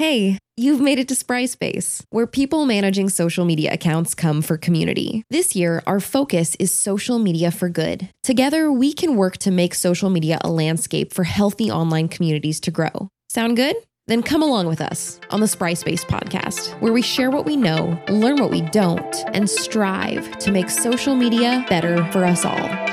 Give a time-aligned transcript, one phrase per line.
[0.00, 4.56] Hey, you've made it to Spry Space, where people managing social media accounts come for
[4.56, 5.24] community.
[5.28, 8.08] This year, our focus is social media for good.
[8.22, 12.70] Together, we can work to make social media a landscape for healthy online communities to
[12.70, 13.08] grow.
[13.28, 13.74] Sound good?
[14.06, 17.56] Then come along with us on the Spry Space podcast, where we share what we
[17.56, 22.87] know, learn what we don't, and strive to make social media better for us all.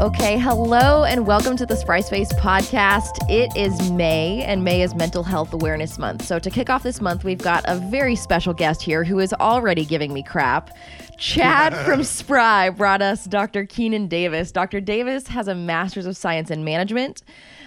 [0.00, 3.18] Okay, hello and welcome to the Spry Space podcast.
[3.28, 6.24] It is May, and May is Mental Health Awareness Month.
[6.24, 9.34] So, to kick off this month, we've got a very special guest here who is
[9.34, 10.70] already giving me crap.
[11.18, 13.66] Chad from Spry brought us Dr.
[13.66, 14.52] Keenan Davis.
[14.52, 14.80] Dr.
[14.80, 17.22] Davis has a Master's of Science in Management,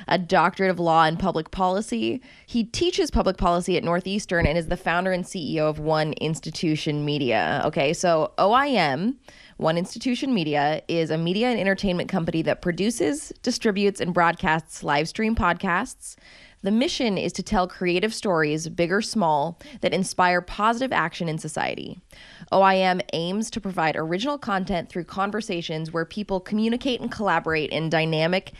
[0.08, 2.20] a Doctorate of Law in Public Policy.
[2.48, 7.06] He teaches public policy at Northeastern and is the founder and CEO of One Institution
[7.06, 7.62] Media.
[7.66, 9.18] Okay, so OIM
[9.58, 15.08] one Institution Media is a media and entertainment company that produces, distributes, and broadcasts live
[15.08, 16.16] stream podcasts.
[16.64, 21.38] The mission is to tell creative stories, big or small, that inspire positive action in
[21.38, 22.00] society.
[22.54, 28.54] OIM aims to provide original content through conversations where people communicate and collaborate in dynamic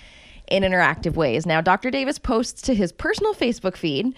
[0.50, 1.46] and interactive ways.
[1.46, 1.90] Now, Dr.
[1.90, 4.14] Davis posts to his personal Facebook feed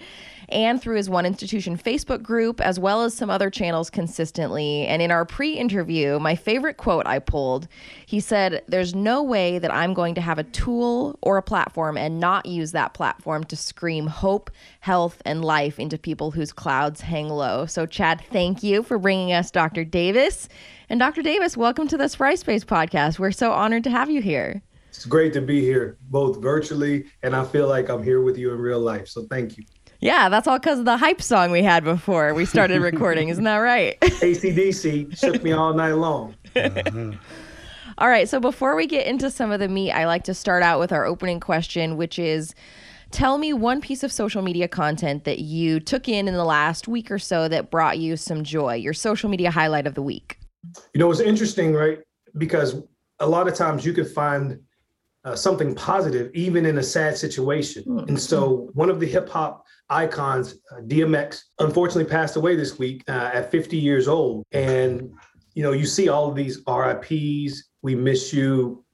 [0.48, 4.86] and through his One Institution Facebook group, as well as some other channels consistently.
[4.86, 7.68] And in our pre interview, my favorite quote I pulled,
[8.06, 11.96] he said, There's no way that I'm going to have a tool or a platform
[11.96, 17.00] and not use that platform to scream hope, health, and life into people whose clouds
[17.00, 17.66] hang low.
[17.66, 19.84] So, Chad, thank you for bringing us Dr.
[19.84, 20.48] Davis.
[20.88, 21.22] And Dr.
[21.22, 23.18] Davis, welcome to the Spry Space podcast.
[23.18, 24.62] We're so honored to have you here.
[24.96, 28.52] It's great to be here, both virtually, and I feel like I'm here with you
[28.54, 29.08] in real life.
[29.08, 29.64] So thank you.
[30.00, 33.28] Yeah, that's all because of the hype song we had before we started recording.
[33.28, 33.98] Isn't that right?
[34.00, 36.34] ACDC shook me all night long.
[36.54, 37.12] Uh-huh.
[37.98, 38.28] All right.
[38.28, 40.92] So before we get into some of the meat, I like to start out with
[40.92, 42.54] our opening question, which is
[43.10, 46.88] tell me one piece of social media content that you took in in the last
[46.88, 50.38] week or so that brought you some joy, your social media highlight of the week.
[50.92, 52.00] You know, it's interesting, right?
[52.36, 52.82] Because
[53.20, 54.60] a lot of times you can find
[55.24, 57.82] uh, something positive even in a sad situation.
[57.84, 58.08] Mm-hmm.
[58.08, 63.04] And so one of the hip hop icons, uh, DMX, unfortunately passed away this week
[63.08, 64.44] uh, at 50 years old.
[64.52, 65.12] And,
[65.54, 68.84] you know, you see all of these RIPs, we miss you,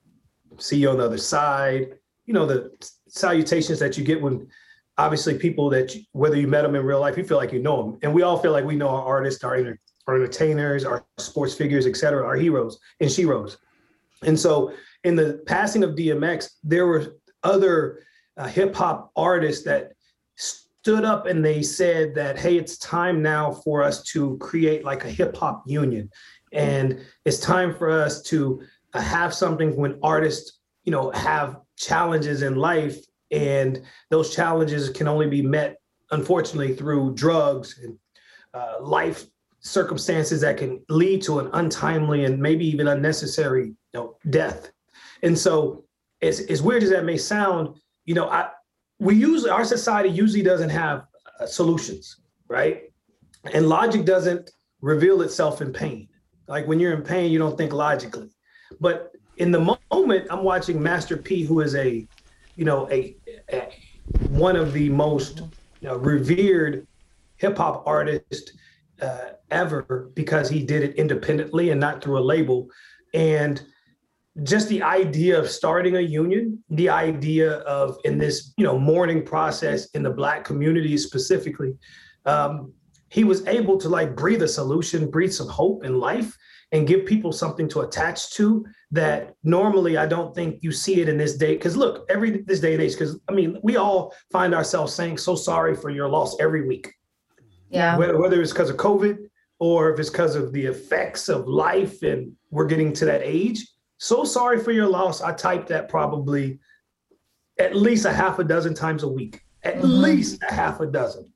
[0.59, 1.95] see you on the other side,
[2.27, 2.71] you know, the
[3.09, 4.47] salutations that you get when
[4.99, 7.63] obviously people that, you, whether you met them in real life, you feel like you
[7.63, 7.99] know them.
[8.03, 11.55] And we all feel like we know our artists, our, inter- our entertainers, our sports
[11.55, 13.57] figures, et cetera, our heroes and sheroes.
[14.23, 14.73] And so
[15.05, 18.03] in the passing of DMX, there were other
[18.37, 19.93] uh, hip hop artists that
[20.83, 25.05] stood up and they said that, hey, it's time now for us to create like
[25.05, 26.11] a hip hop union.
[26.53, 28.61] And it's time for us to
[28.93, 32.97] uh, have something when artists, you know, have challenges in life
[33.31, 35.77] and those challenges can only be met,
[36.11, 37.97] unfortunately, through drugs and
[38.53, 39.25] uh, life
[39.61, 44.73] circumstances that can lead to an untimely and maybe even unnecessary you know, death.
[45.23, 45.85] And so,
[46.21, 48.49] as, as weird as that may sound, you know, I,
[49.03, 51.07] we usually our society usually doesn't have
[51.41, 52.19] uh, solutions,
[52.49, 52.85] right?
[53.53, 56.09] And logic doesn't reveal itself in pain.
[56.47, 58.31] Like when you're in pain, you don't think logically.
[58.81, 62.07] But in the moment, I'm watching Master P, who is a,
[62.55, 63.17] you know, a,
[63.53, 63.69] a
[64.29, 65.41] one of the most
[65.81, 66.87] you know, revered
[67.37, 68.53] hip hop artists
[69.01, 72.69] uh, ever because he did it independently and not through a label.
[73.15, 73.65] And
[74.43, 79.25] just the idea of starting a union, the idea of in this you know mourning
[79.25, 81.75] process in the black community specifically,
[82.25, 82.73] um,
[83.11, 86.37] he was able to like breathe a solution, breathe some hope in life,
[86.73, 91.09] and give people something to attach to that normally I don't think you see it
[91.11, 91.55] in this day.
[91.55, 95.19] Because look, every this day and age, because I mean we all find ourselves saying
[95.19, 96.91] so sorry for your loss every week.
[97.69, 97.99] Yeah.
[97.99, 99.19] Whether, whether it's because of COVID
[99.59, 103.67] or if it's because of the effects of life and we're getting to that age
[104.03, 105.23] so sorry for your loss.
[105.23, 106.59] I type that probably
[107.61, 109.87] at least a half a dozen times a week, at mm-hmm.
[109.87, 111.33] least a half a dozen.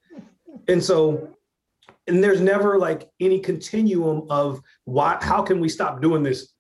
[0.67, 1.33] And so,
[2.09, 6.55] and there's never like any continuum of why, how can we stop doing this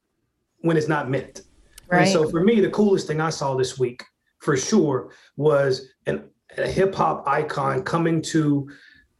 [0.59, 1.41] when it's not meant?
[1.89, 2.03] Right.
[2.03, 4.05] And so for me, the coolest thing I saw this week
[4.39, 8.71] for sure was an, a hip hop icon coming to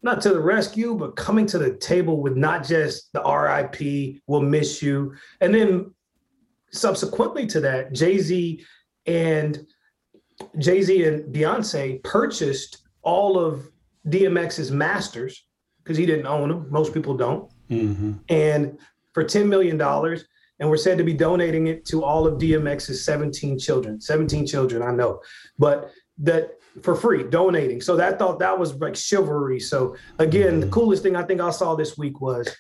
[0.03, 4.41] not to the rescue, but coming to the table with not just the RIP, we'll
[4.41, 5.13] miss you.
[5.41, 5.91] And then
[6.77, 8.65] subsequently to that, Jay Z
[9.07, 9.67] and
[10.59, 13.71] Jay Z and Beyonce purchased all of
[14.09, 15.47] DMX's masters
[15.83, 16.67] because he didn't own them.
[16.71, 17.51] Most people don't.
[17.71, 18.13] Mm-hmm.
[18.29, 18.79] And
[19.13, 23.59] for $10 million, and we're said to be donating it to all of DMX's 17
[23.59, 24.01] children.
[24.01, 25.21] 17 children, I know.
[25.59, 27.81] But that for free donating.
[27.81, 29.61] So that thought that was like chivalry.
[29.61, 32.55] So again, the coolest thing I think I saw this week was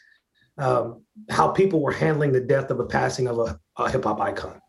[0.58, 4.20] um, how people were handling the death of a passing of a, a hip hop
[4.20, 4.60] icon.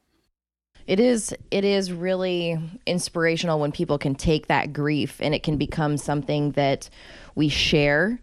[0.86, 5.58] It is it is really inspirational when people can take that grief and it can
[5.58, 6.90] become something that
[7.36, 8.22] we share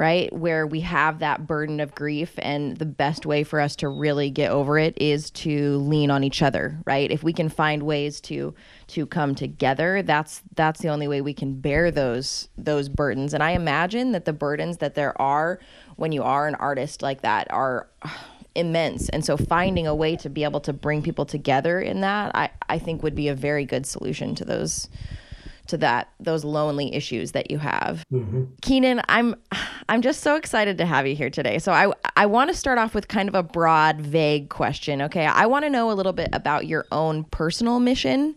[0.00, 0.32] right?
[0.32, 4.30] Where we have that burden of grief, and the best way for us to really
[4.30, 7.10] get over it is to lean on each other, right?
[7.10, 8.54] If we can find ways to
[8.86, 13.34] to come together, that's that's the only way we can bear those those burdens.
[13.34, 15.60] And I imagine that the burdens that there are
[15.96, 17.86] when you are an artist like that are
[18.54, 19.10] immense.
[19.10, 22.48] And so finding a way to be able to bring people together in that, I,
[22.70, 24.88] I think would be a very good solution to those
[25.70, 28.04] to that those lonely issues that you have.
[28.12, 28.44] Mm-hmm.
[28.60, 29.36] Keenan, I'm
[29.88, 31.58] I'm just so excited to have you here today.
[31.58, 35.00] So I I want to start off with kind of a broad, vague question.
[35.02, 38.34] Okay, I want to know a little bit about your own personal mission,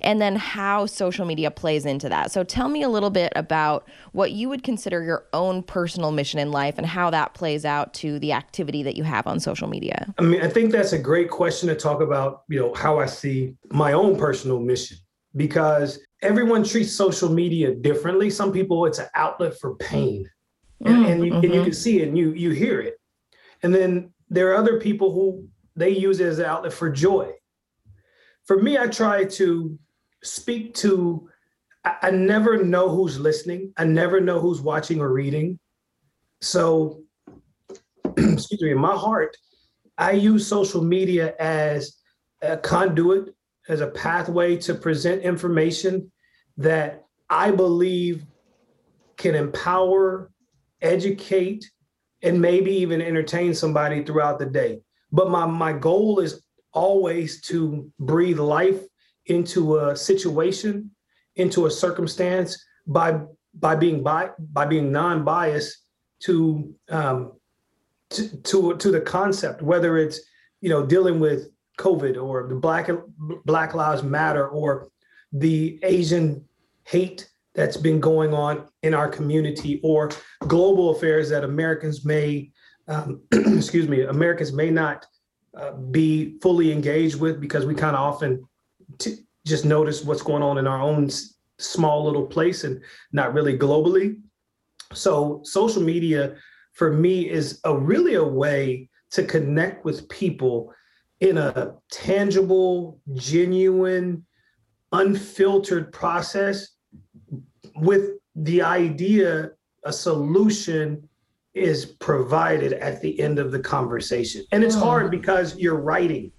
[0.00, 2.32] and then how social media plays into that.
[2.32, 6.40] So tell me a little bit about what you would consider your own personal mission
[6.40, 9.68] in life, and how that plays out to the activity that you have on social
[9.68, 10.12] media.
[10.18, 12.42] I mean, I think that's a great question to talk about.
[12.48, 14.98] You know, how I see my own personal mission
[15.36, 18.30] because everyone treats social media differently.
[18.30, 20.28] Some people, it's an outlet for pain,
[20.84, 21.44] and, mm, and, you, mm-hmm.
[21.44, 22.94] and you can see it and you you hear it.
[23.62, 25.46] And then there are other people who
[25.76, 27.32] they use it as an outlet for joy.
[28.44, 29.78] For me, I try to
[30.22, 31.28] speak to.
[31.84, 33.72] I, I never know who's listening.
[33.76, 35.58] I never know who's watching or reading.
[36.40, 37.02] So,
[38.16, 38.70] excuse me.
[38.70, 39.36] In my heart,
[39.98, 41.98] I use social media as
[42.40, 43.34] a conduit
[43.68, 46.10] as a pathway to present information
[46.56, 48.24] that I believe
[49.16, 50.30] can empower,
[50.80, 51.70] educate,
[52.22, 54.80] and maybe even entertain somebody throughout the day.
[55.10, 58.80] But my, my goal is always to breathe life
[59.26, 60.90] into a situation,
[61.36, 63.20] into a circumstance by
[63.54, 65.78] by being by by being non-biased
[66.20, 67.32] to um,
[68.10, 70.20] to, to to the concept, whether it's
[70.60, 72.88] you know dealing with COVID or the Black
[73.44, 74.88] Black Lives Matter or
[75.32, 76.44] the Asian
[76.84, 80.10] hate that's been going on in our community or
[80.46, 82.50] global affairs that Americans may,
[82.88, 85.06] um, excuse me, Americans may not
[85.58, 88.42] uh, be fully engaged with because we kind of often
[88.98, 92.80] t- just notice what's going on in our own s- small little place and
[93.12, 94.18] not really globally.
[94.94, 96.36] So social media
[96.72, 100.72] for me is a really a way to connect with people
[101.20, 104.24] in a tangible, genuine,
[104.92, 106.68] unfiltered process
[107.76, 109.50] with the idea
[109.84, 111.08] a solution
[111.54, 114.44] is provided at the end of the conversation.
[114.52, 115.10] And it's hard mm.
[115.10, 116.32] because you're writing,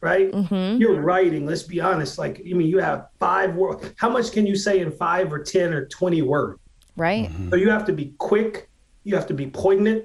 [0.00, 0.30] right?
[0.30, 0.80] Mm-hmm.
[0.80, 2.18] You're writing, let's be honest.
[2.18, 3.92] Like, I mean, you have five words.
[3.96, 6.60] How much can you say in five or 10 or 20 words?
[6.96, 7.30] Right.
[7.30, 7.50] Mm-hmm.
[7.50, 8.68] So you have to be quick,
[9.04, 10.04] you have to be poignant,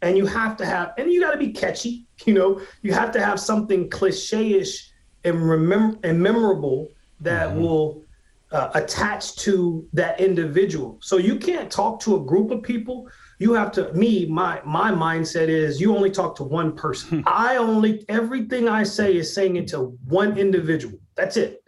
[0.00, 2.06] and you have to have, and you got to be catchy.
[2.26, 4.89] You know, you have to have something cliche-ish
[5.24, 6.88] and remember and memorable
[7.20, 7.60] that mm-hmm.
[7.60, 8.04] will
[8.52, 10.98] uh, attach to that individual.
[11.00, 13.08] So you can't talk to a group of people.
[13.38, 13.92] You have to.
[13.94, 17.20] Me, my my mindset is you only talk to one person.
[17.20, 17.22] Hmm.
[17.28, 20.98] I only everything I say is saying it to one individual.
[21.14, 21.62] That's it.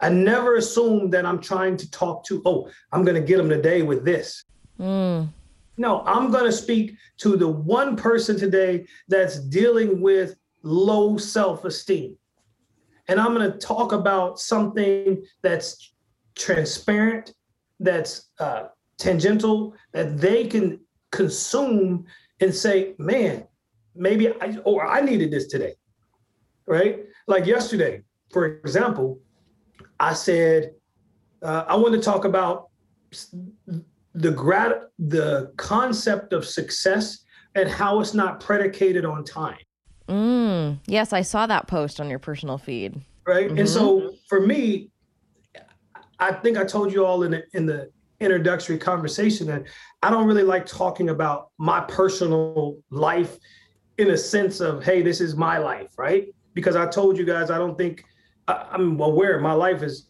[0.00, 2.42] I never assume that I'm trying to talk to.
[2.46, 4.44] Oh, I'm going to get them today with this.
[4.78, 5.28] Mm.
[5.76, 11.64] No, I'm going to speak to the one person today that's dealing with low self
[11.64, 12.16] esteem.
[13.10, 15.94] And I'm going to talk about something that's
[16.36, 17.34] transparent,
[17.80, 20.78] that's uh, tangential, that they can
[21.10, 22.06] consume
[22.40, 23.48] and say, man,
[23.96, 25.74] maybe I, or I needed this today.
[26.66, 27.00] Right?
[27.26, 29.18] Like yesterday, for example,
[29.98, 30.74] I said,
[31.42, 32.68] uh, I want to talk about
[34.14, 37.24] the grat the concept of success
[37.56, 39.58] and how it's not predicated on time.
[40.10, 43.00] Mm, yes, I saw that post on your personal feed.
[43.26, 43.58] Right, mm-hmm.
[43.58, 44.90] and so for me,
[46.18, 47.90] I think I told you all in the in the
[48.20, 49.64] introductory conversation that
[50.02, 53.38] I don't really like talking about my personal life
[53.98, 56.26] in a sense of hey, this is my life, right?
[56.54, 58.04] Because I told you guys I don't think
[58.48, 60.08] I, I'm aware my life is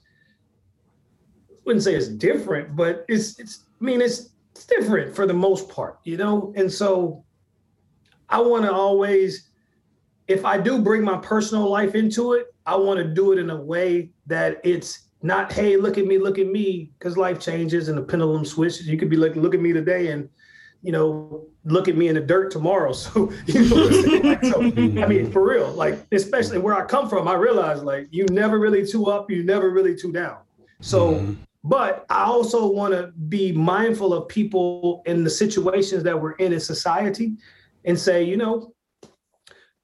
[1.64, 5.69] wouldn't say it's different, but it's it's I mean, it's it's different for the most
[5.69, 6.52] part, you know.
[6.57, 7.25] And so,
[8.28, 9.50] I want to always,
[10.31, 13.51] if I do bring my personal life into it, I want to do it in
[13.51, 17.89] a way that it's not, hey, look at me, look at me, because life changes
[17.89, 18.87] and the pendulum switches.
[18.87, 20.29] You could be like, look at me today, and
[20.83, 22.93] you know, look at me in the dirt tomorrow.
[23.01, 27.27] So, you know, like, so I mean, for real, like, especially where I come from,
[27.27, 30.39] I realize like you never really too up, you never really too down
[30.81, 31.35] So, mm-hmm.
[31.65, 36.53] but I also want to be mindful of people in the situations that we're in
[36.53, 37.35] in society
[37.85, 38.73] and say, you know,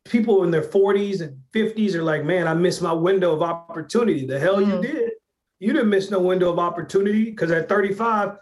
[0.08, 4.26] people in their 40s and 50s are like, man, I missed my window of opportunity.
[4.26, 4.70] The hell mm-hmm.
[4.70, 5.10] you did.
[5.58, 8.36] You didn't miss no window of opportunity because at 35,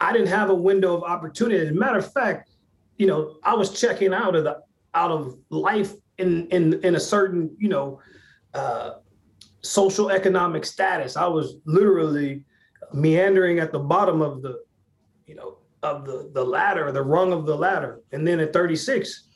[0.00, 1.60] I didn't have a window of opportunity.
[1.66, 2.50] As a matter of fact,
[2.96, 4.60] you know, I was checking out of the
[4.94, 8.00] out of life in in in a certain, you know,
[8.54, 8.94] uh,
[9.62, 11.16] social economic status.
[11.16, 12.44] I was literally
[12.92, 14.62] meandering at the bottom of the,
[15.26, 18.00] you know, of the the ladder, the rung of the ladder.
[18.12, 19.28] And then at 36,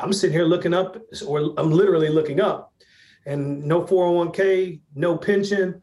[0.00, 0.96] I'm sitting here looking up,
[1.26, 2.72] or I'm literally looking up,
[3.26, 5.80] and no 401k, no pension,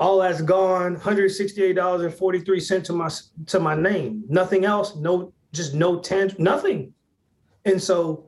[0.00, 0.96] all that's gone.
[0.96, 3.10] $168.43 to my
[3.46, 4.24] to my name.
[4.28, 4.96] Nothing else.
[4.96, 6.92] No, just no tang, nothing.
[7.64, 8.26] And so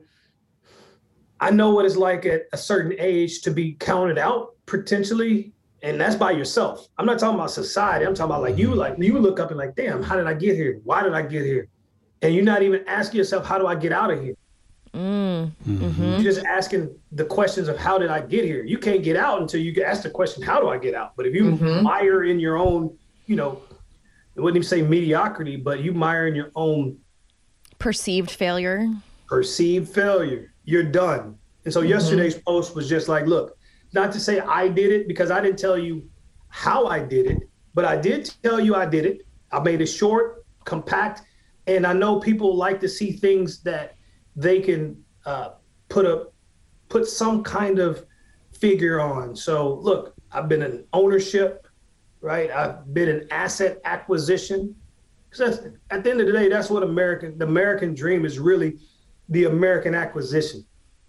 [1.39, 5.99] I know what it's like at a certain age to be counted out potentially, and
[5.99, 6.87] that's by yourself.
[6.97, 8.05] I'm not talking about society.
[8.05, 8.79] I'm talking about like you mm-hmm.
[8.79, 10.79] like you look up and like, damn, how did I get here?
[10.83, 11.67] Why did I get here?
[12.21, 14.35] And you're not even asking yourself, how do I get out of here?
[14.93, 16.03] Mm, mm-hmm.
[16.03, 18.63] You're just asking the questions of how did I get here?
[18.63, 21.15] You can't get out until you ask the question, how do I get out?
[21.15, 21.83] But if you mm-hmm.
[21.83, 23.61] mire in your own, you know,
[24.37, 26.97] I wouldn't even say mediocrity, but you mire in your own
[27.79, 28.87] perceived failure.
[29.27, 30.53] Perceived failure.
[30.65, 31.37] You're done.
[31.63, 31.89] And so mm-hmm.
[31.89, 33.57] yesterday's post was just like, look,
[33.93, 36.07] not to say I did it because I didn't tell you
[36.49, 37.37] how I did it,
[37.73, 39.21] but I did tell you I did it.
[39.51, 41.23] I made it short, compact,
[41.67, 43.95] and I know people like to see things that
[44.35, 45.51] they can uh,
[45.89, 46.27] put a
[46.89, 48.05] put some kind of
[48.51, 49.35] figure on.
[49.35, 51.67] So look, I've been in ownership,
[52.21, 52.51] right?
[52.51, 54.75] I've been in asset acquisition.
[55.29, 58.77] Because at the end of the day, that's what American the American dream is really
[59.29, 60.65] the American acquisition.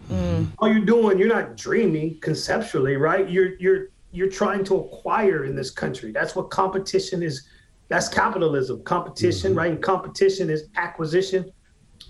[0.09, 0.49] Mm.
[0.59, 3.29] All you're doing, you're not dreaming conceptually, right?
[3.29, 6.13] You're you're you're trying to acquire in this country.
[6.13, 7.49] That's what competition is.
[7.89, 9.59] That's capitalism, competition, mm-hmm.
[9.59, 9.73] right?
[9.73, 11.53] And competition is acquisition.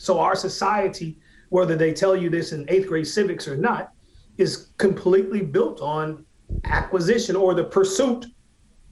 [0.02, 1.16] So our society,
[1.50, 3.92] whether they tell you this in eighth grade civics or not,
[4.36, 6.26] is completely built on
[6.64, 8.26] acquisition or the pursuit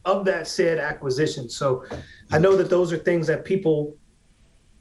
[0.04, 1.48] of that said acquisition.
[1.48, 1.84] So
[2.30, 3.96] I know that those are things that people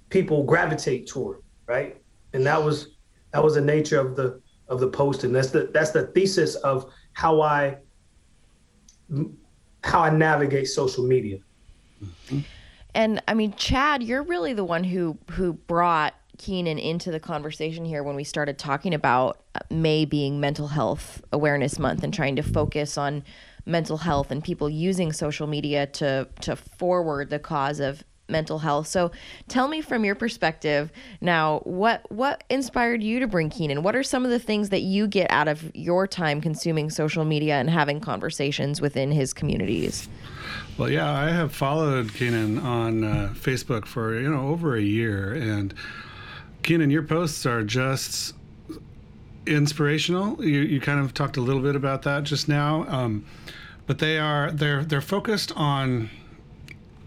[0.09, 2.00] people gravitate toward, right?
[2.33, 2.89] And that was
[3.31, 6.53] that was the nature of the of the post, and that's the that's the thesis
[6.57, 7.77] of how I
[9.83, 11.39] how I navigate social media.
[12.93, 17.86] And I mean, Chad, you're really the one who who brought Keenan into the conversation
[17.86, 22.41] here when we started talking about May being Mental Health Awareness Month and trying to
[22.41, 23.24] focus on
[23.65, 28.88] mental health and people using social media to to forward the cause of mental health.
[28.88, 29.12] So
[29.48, 33.84] tell me from your perspective now what what inspired you to bring Keenan?
[33.84, 37.25] What are some of the things that you get out of your time consuming social
[37.25, 40.08] media and having conversations within his communities?
[40.77, 45.34] Well, yeah, I have followed Keenan on uh, Facebook for you know over a year,
[45.34, 45.74] and
[46.63, 48.33] Keenan, your posts are just
[49.45, 50.43] inspirational.
[50.43, 53.25] You, you kind of talked a little bit about that just now, um,
[53.87, 56.09] but they are they're they're focused on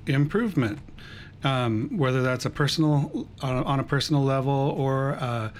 [0.06, 0.78] improvement,
[1.44, 5.52] um, whether that's a personal on a, on a personal level or a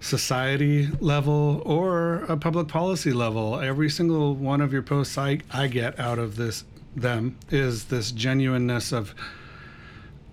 [0.00, 3.60] society level or a public policy level.
[3.60, 6.64] Every single one of your posts I, I get out of this
[6.96, 9.14] them is this genuineness of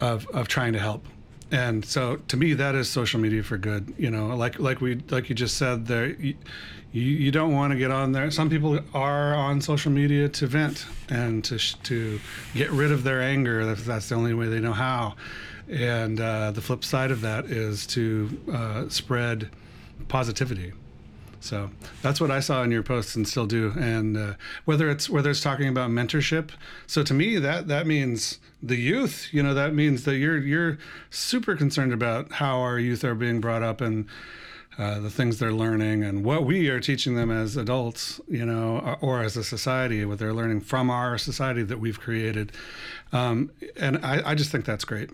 [0.02, 1.06] of of trying to help
[1.52, 4.96] and so to me that is social media for good you know like like we
[5.10, 6.14] like you just said there
[6.92, 8.32] you, you don't want to get on there.
[8.32, 12.20] Some people are on social media to vent and to to
[12.54, 15.16] get rid of their anger if that's the only way they know how.
[15.70, 19.50] And uh, the flip side of that is to uh, spread
[20.08, 20.74] positivity
[21.48, 21.70] so
[22.02, 23.74] that's what I saw in your posts and still do.
[23.80, 24.34] And uh,
[24.66, 26.50] whether it's whether it's talking about mentorship,
[26.86, 29.30] so to me that that means the youth.
[29.32, 30.78] You know, that means that you're you're
[31.10, 34.06] super concerned about how our youth are being brought up and.
[34.80, 38.78] Uh, the things they're learning and what we are teaching them as adults, you know,
[38.78, 42.52] or, or as a society, what they're learning from our society that we've created.
[43.12, 45.10] Um, and I, I just think that's great.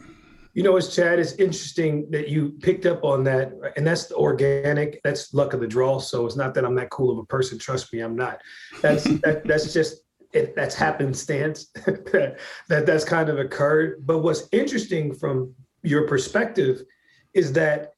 [0.54, 5.02] You know, as Chad, it's interesting that you picked up on that, and that's organic.
[5.04, 6.00] That's luck of the draw.
[6.00, 7.58] So it's not that I'm that cool of a person.
[7.58, 8.40] Trust me, I'm not.
[8.82, 14.06] That's that, that's just it, that's happenstance that, that that's kind of occurred.
[14.06, 16.84] But what's interesting from your perspective
[17.34, 17.94] is that,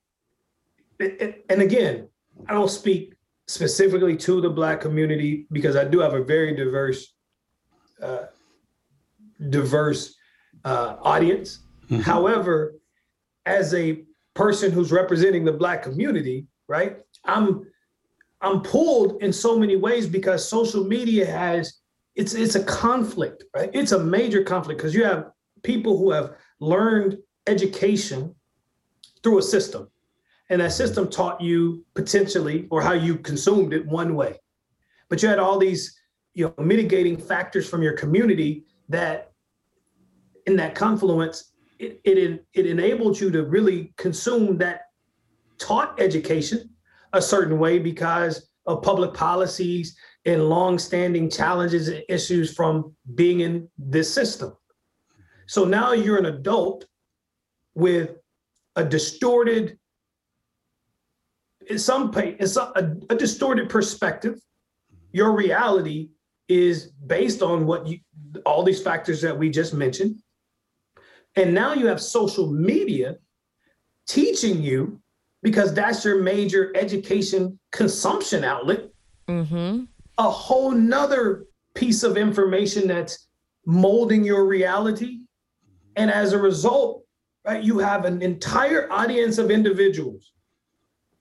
[1.00, 2.08] and again,
[2.48, 3.16] I don't speak
[3.48, 7.14] specifically to the Black community because I do have a very diverse,
[8.02, 8.28] uh,
[9.50, 10.16] diverse
[10.64, 12.02] uh, audience Mm-hmm.
[12.02, 12.76] However,
[13.46, 16.98] as a person who's representing the black community, right?
[17.24, 17.66] I'm
[18.42, 21.80] I'm pulled in so many ways because social media has
[22.16, 23.70] it's it's a conflict, right?
[23.74, 25.32] It's a major conflict because you have
[25.64, 28.36] people who have learned education
[29.24, 29.90] through a system,
[30.50, 34.40] and that system taught you potentially or how you consumed it one way,
[35.10, 35.98] but you had all these
[36.34, 39.32] you know mitigating factors from your community that
[40.46, 44.82] in that confluence it, it it enabled you to really consume that
[45.58, 46.70] taught education
[47.14, 53.70] a certain way because of public policies and long-standing challenges and issues from being in
[53.78, 54.56] this system.
[55.48, 56.86] So now you're an adult
[57.76, 58.18] with
[58.76, 59.78] a distorted,
[61.68, 64.40] in some it's a, a distorted perspective.
[65.12, 66.10] Your reality
[66.48, 68.00] is based on what you,
[68.46, 70.22] all these factors that we just mentioned.
[71.36, 73.18] And now you have social media
[74.08, 75.02] teaching you
[75.44, 78.90] because that's your major education consumption outlet.
[79.28, 79.84] Mm-hmm.
[80.18, 83.28] A whole nother piece of information that's
[83.66, 85.20] molding your reality.
[85.98, 87.04] And as a result,
[87.46, 90.32] right, you have an entire audience of individuals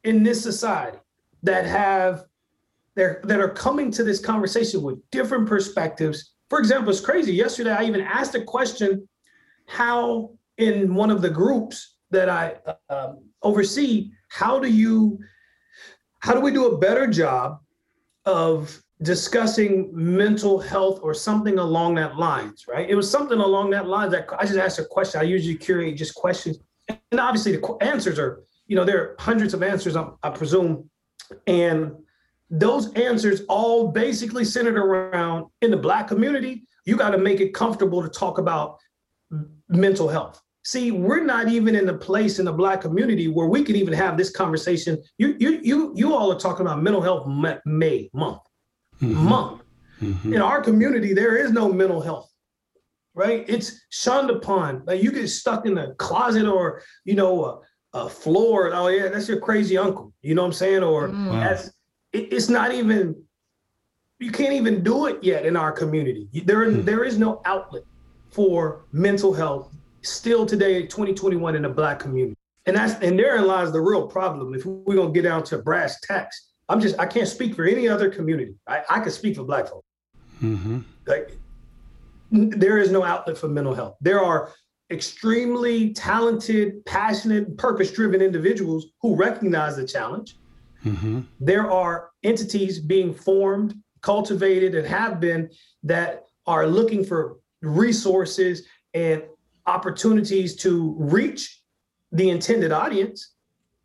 [0.05, 0.99] in this society
[1.43, 2.25] that have
[2.95, 6.35] they're, that are coming to this conversation with different perspectives.
[6.49, 7.33] For example, it's crazy.
[7.33, 9.09] Yesterday, I even asked a question
[9.67, 12.55] how in one of the groups that I
[12.89, 15.19] um, oversee, how do you,
[16.21, 17.61] how do we do a better job
[18.25, 22.89] of discussing mental health or something along that lines, right?
[22.89, 25.21] It was something along that lines that I just asked a question.
[25.21, 29.53] I usually curate just questions, and obviously the answers are, you know, there are hundreds
[29.55, 30.89] of answers, I, I presume,
[31.47, 31.93] and
[32.51, 36.67] those answers all basically centered around in the Black community.
[36.87, 38.79] You got to make it comfortable to talk about
[39.69, 40.41] mental health.
[40.67, 43.93] See, we're not even in a place in the Black community where we can even
[43.93, 45.03] have this conversation.
[45.19, 47.27] You, you, you, you all are talking about mental health
[47.67, 48.41] May month,
[49.01, 49.15] mm-hmm.
[49.15, 49.63] month.
[50.01, 50.33] Mm-hmm.
[50.33, 52.31] In our community, there is no mental health,
[53.15, 53.45] right?
[53.47, 54.83] It's shunned upon.
[54.87, 58.73] Like you get stuck in a closet or you know a, a floor.
[58.75, 60.13] Oh yeah, that's your crazy uncle.
[60.23, 60.83] You know what I'm saying?
[60.83, 61.31] Or mm.
[61.31, 61.41] wow.
[61.41, 61.69] that's
[62.13, 63.15] it, it's not even.
[64.19, 66.29] You can't even do it yet in our community.
[66.45, 66.85] There, mm.
[66.85, 67.83] there is no outlet
[68.35, 72.37] for mental health still today, 2021 in the black community.
[72.67, 74.55] And that's and therein lies the real problem.
[74.55, 77.89] If we're gonna get down to brass tacks, I'm just I can't speak for any
[77.89, 78.55] other community.
[78.67, 79.87] I, I can speak for black folks.
[80.43, 80.81] Mm-hmm.
[81.07, 81.37] Like
[82.33, 83.97] there is no outlet for mental health.
[84.01, 84.53] There are
[84.91, 90.37] extremely talented, passionate, purpose-driven individuals who recognize the challenge.
[90.85, 91.21] Mm-hmm.
[91.41, 95.51] There are entities being formed, cultivated, and have been
[95.83, 99.23] that are looking for resources and
[99.67, 101.63] opportunities to reach
[102.13, 103.35] the intended audience,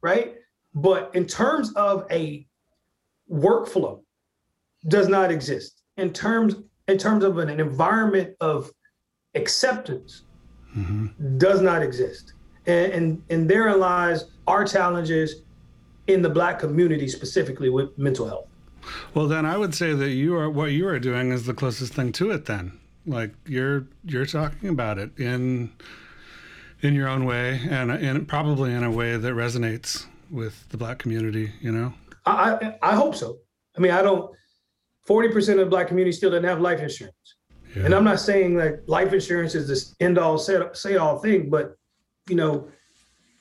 [0.01, 0.35] right?
[0.75, 2.47] But in terms of a
[3.31, 4.01] workflow,
[4.87, 5.81] does not exist.
[5.97, 6.55] In terms
[6.87, 8.71] in terms of an, an environment of
[9.35, 10.23] acceptance,
[10.75, 11.37] mm-hmm.
[11.37, 12.33] does not exist.
[12.65, 15.41] And, and and therein lies our challenges
[16.07, 18.47] in the black community specifically with mental health.
[19.13, 21.93] Well, then I would say that you are what you are doing is the closest
[21.93, 22.45] thing to it.
[22.45, 22.78] Then
[23.09, 25.71] like you're you're talking about it in
[26.81, 30.99] in your own way and and probably in a way that resonates with the black
[30.99, 31.93] community you know?
[32.25, 33.37] I i, hope so.
[33.75, 34.31] I mean i don't
[35.07, 37.15] 40% of the black community still doesn't have life insurance.
[37.75, 37.85] Yeah.
[37.85, 41.49] and i'm not saying that life insurance is this end all say, say all thing
[41.49, 41.75] but
[42.29, 42.67] you know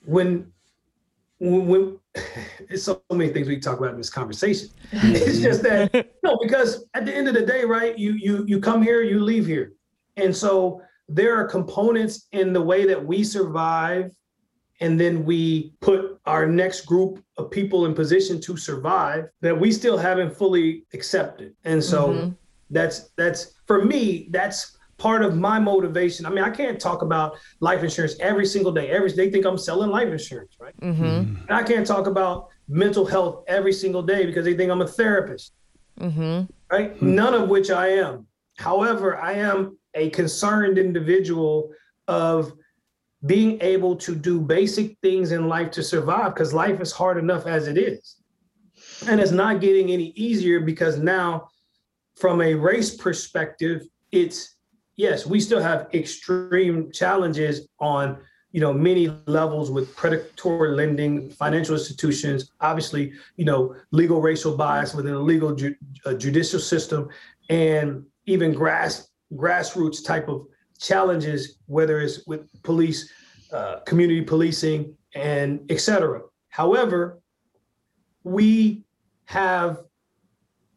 [0.05, 0.51] when,
[1.41, 1.99] when
[2.69, 4.69] it's so many things we can talk about in this conversation.
[4.93, 7.99] it's just that no, because at the end of the day, right?
[7.99, 9.73] You you you come here, you leave here,
[10.17, 14.15] and so there are components in the way that we survive,
[14.81, 19.73] and then we put our next group of people in position to survive that we
[19.73, 22.31] still haven't fully accepted, and so mm-hmm.
[22.71, 26.27] that's that's for me that's part of my motivation.
[26.27, 28.91] I mean, I can't talk about life insurance every single day.
[28.91, 30.79] Every they think I'm selling life insurance, right?
[30.81, 31.05] Mm-hmm.
[31.05, 34.89] And I can't talk about mental health every single day because they think I'm a
[34.89, 35.55] therapist,
[35.99, 36.51] mm-hmm.
[36.71, 36.95] right?
[36.95, 37.15] Mm-hmm.
[37.15, 38.27] None of which I am.
[38.59, 41.71] However, I am a concerned individual
[42.09, 42.53] of
[43.27, 47.47] being able to do basic things in life to survive because life is hard enough
[47.47, 48.17] as it is.
[49.09, 51.49] And it's not getting any easier because now,
[52.17, 53.83] from a race perspective,
[54.13, 54.58] it's
[54.99, 58.19] yes, we still have extreme challenges on
[58.53, 64.95] you know many levels with predatory lending, financial institutions, obviously you know legal racial bias
[64.95, 65.77] within the legal ju-
[66.19, 67.09] judicial system,
[67.49, 70.47] and even grass grassroots type of
[70.79, 73.11] challenges, whether it's with police,
[73.53, 76.23] uh, community policing, and et cetera.
[76.49, 77.21] However,
[78.25, 78.85] we
[79.27, 79.79] have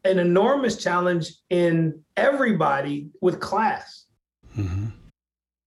[0.04, 4.01] an enormous challenge in everybody with class.
[4.56, 4.86] Mm-hmm.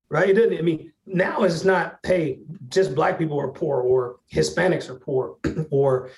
[0.10, 0.30] Right?
[0.30, 4.90] It doesn't, I mean, now it's not, hey, just black people are poor or Hispanics
[4.90, 5.38] are poor
[5.72, 6.10] or,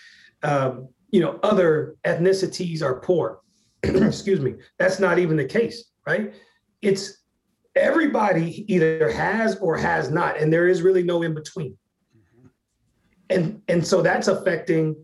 [0.43, 3.39] um, you know, other ethnicities are poor.
[3.83, 4.55] Excuse me.
[4.77, 6.33] That's not even the case, right?
[6.81, 7.23] It's
[7.75, 11.77] everybody either has or has not, and there is really no in between.
[13.29, 14.95] And and so that's affecting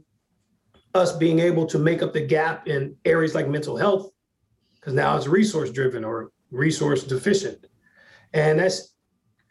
[0.96, 4.12] us being able to make up the gap in areas like mental health,
[4.76, 7.66] because now it's resource driven or resource deficient.
[8.34, 8.94] And that's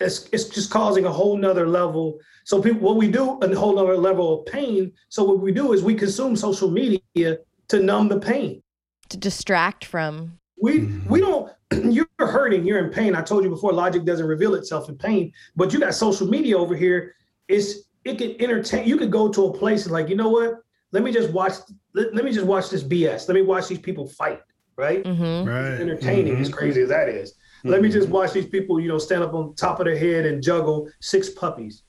[0.01, 2.19] it's, it's just causing a whole nother level.
[2.45, 4.93] So people, what we do, a whole nother level of pain.
[5.09, 7.38] So what we do is we consume social media
[7.69, 8.62] to numb the pain,
[9.11, 10.38] to distract from.
[10.61, 11.09] We mm-hmm.
[11.09, 11.53] we don't.
[11.85, 12.67] You're hurting.
[12.67, 13.15] You're in pain.
[13.15, 13.73] I told you before.
[13.73, 17.15] Logic doesn't reveal itself in pain, but you got social media over here.
[17.49, 18.88] It's it can entertain.
[18.88, 20.57] You could go to a place and like, you know what?
[20.91, 21.55] Let me just watch.
[21.95, 23.29] Let, let me just watch this BS.
[23.29, 24.41] Let me watch these people fight.
[24.77, 25.05] Right.
[25.05, 25.49] Mm-hmm.
[25.49, 25.81] Right.
[25.81, 26.43] Entertaining, mm-hmm.
[26.43, 27.35] as crazy as that is.
[27.65, 30.27] Let me just watch these people, you know, stand up on top of their head
[30.27, 31.83] and juggle six puppies.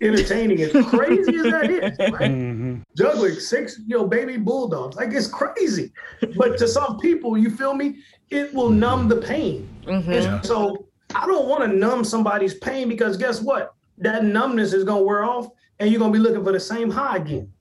[0.00, 2.30] Entertaining as crazy as that is, right?
[2.30, 2.82] Mm-hmm.
[2.96, 4.94] Juggling six, you know, baby bulldogs.
[4.94, 5.92] Like it's crazy.
[6.36, 7.96] But to some people, you feel me?
[8.30, 9.68] It will numb the pain.
[9.84, 10.12] Mm-hmm.
[10.12, 13.74] And so I don't want to numb somebody's pain because guess what?
[13.96, 15.48] That numbness is gonna wear off
[15.80, 17.52] and you're gonna be looking for the same high again.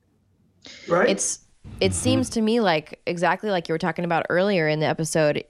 [0.88, 1.10] Right?
[1.10, 1.46] It's
[1.80, 1.94] it mm-hmm.
[1.94, 5.44] seems to me like exactly like you were talking about earlier in the episode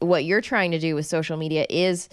[0.00, 2.08] what you're trying to do with social media is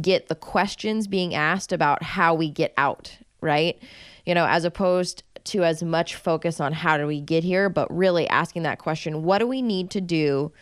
[0.00, 3.80] get the questions being asked about how we get out, right?
[4.24, 7.94] You know, as opposed to as much focus on how do we get here, but
[7.94, 10.52] really asking that question what do we need to do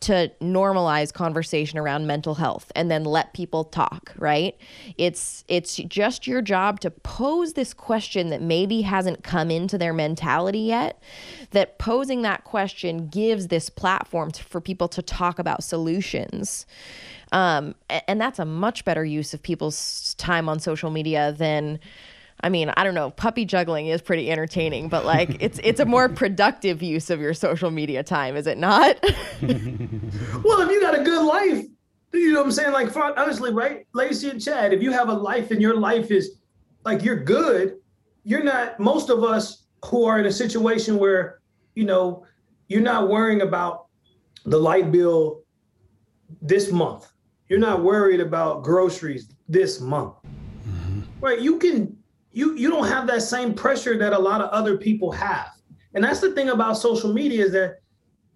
[0.00, 4.56] to normalize conversation around mental health and then let people talk, right?
[4.96, 9.92] It's it's just your job to pose this question that maybe hasn't come into their
[9.92, 11.02] mentality yet.
[11.50, 16.66] That posing that question gives this platform to, for people to talk about solutions.
[17.32, 17.74] Um,
[18.06, 21.78] and that's a much better use of people's time on social media than
[22.40, 25.84] I mean, I don't know, puppy juggling is pretty entertaining, but like it's it's a
[25.84, 28.96] more productive use of your social media time, is it not?
[29.42, 31.64] well, if you got a good life,
[32.12, 32.72] you know what I'm saying?
[32.72, 33.86] Like honestly, right?
[33.92, 36.38] Lacey and Chad, if you have a life and your life is
[36.84, 37.78] like you're good,
[38.24, 41.40] you're not most of us who are in a situation where,
[41.74, 42.24] you know,
[42.68, 43.86] you're not worrying about
[44.44, 45.42] the light bill
[46.40, 47.10] this month.
[47.48, 50.14] You're not worried about groceries this month.
[50.66, 51.00] Mm-hmm.
[51.20, 51.40] Right?
[51.40, 51.97] You can
[52.38, 55.50] you you don't have that same pressure that a lot of other people have.
[55.94, 57.80] And that's the thing about social media is that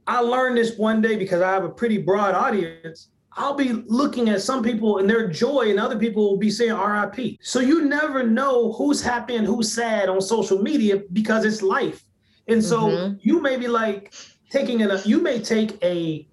[0.09, 3.11] I learned this one day because I have a pretty broad audience.
[3.35, 6.75] I'll be looking at some people and their joy, and other people will be saying
[6.75, 7.39] RIP.
[7.43, 12.05] So you never know who's happy and who's sad on social media because it's life.
[12.49, 13.15] And so mm-hmm.
[13.21, 14.13] you may be like
[14.51, 16.27] taking it, you may take a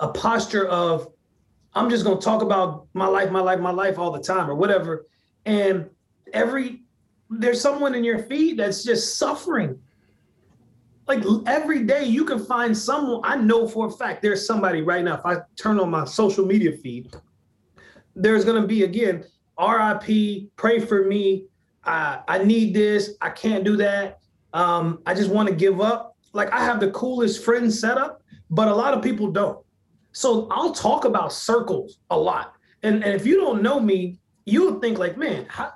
[0.00, 1.06] a posture of
[1.74, 4.56] I'm just gonna talk about my life, my life, my life all the time, or
[4.56, 5.06] whatever.
[5.46, 5.88] And
[6.32, 6.82] every
[7.30, 9.78] there's someone in your feed that's just suffering.
[11.06, 13.20] Like every day, you can find someone.
[13.24, 15.14] I know for a fact there's somebody right now.
[15.16, 17.14] If I turn on my social media feed,
[18.14, 19.24] there's gonna be again
[19.58, 20.50] RIP.
[20.56, 21.46] Pray for me.
[21.84, 23.12] I I need this.
[23.20, 24.18] I can't do that.
[24.52, 26.16] Um, I just want to give up.
[26.32, 29.64] Like I have the coolest friend setup, but a lot of people don't.
[30.12, 32.54] So I'll talk about circles a lot.
[32.82, 35.72] And, and if you don't know me, you'll think like, man, how,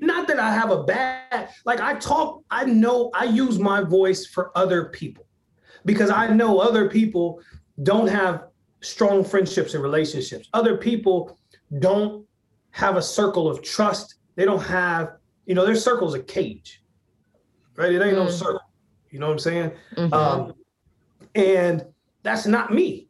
[0.00, 4.26] not that I have a bad like I talk I know I use my voice
[4.26, 5.26] for other people
[5.84, 7.40] because I know other people
[7.82, 8.44] don't have
[8.80, 10.48] strong friendships and relationships.
[10.52, 11.38] Other people
[11.78, 12.26] don't
[12.70, 14.16] have a circle of trust.
[14.34, 15.16] They don't have,
[15.46, 16.82] you know, their circle's a cage,
[17.76, 17.92] right?
[17.92, 18.24] It ain't mm.
[18.24, 18.60] no circle.
[19.10, 19.72] You know what I'm saying?
[19.96, 20.14] Mm-hmm.
[20.14, 20.54] Um,
[21.34, 21.84] and
[22.22, 23.08] that's not me.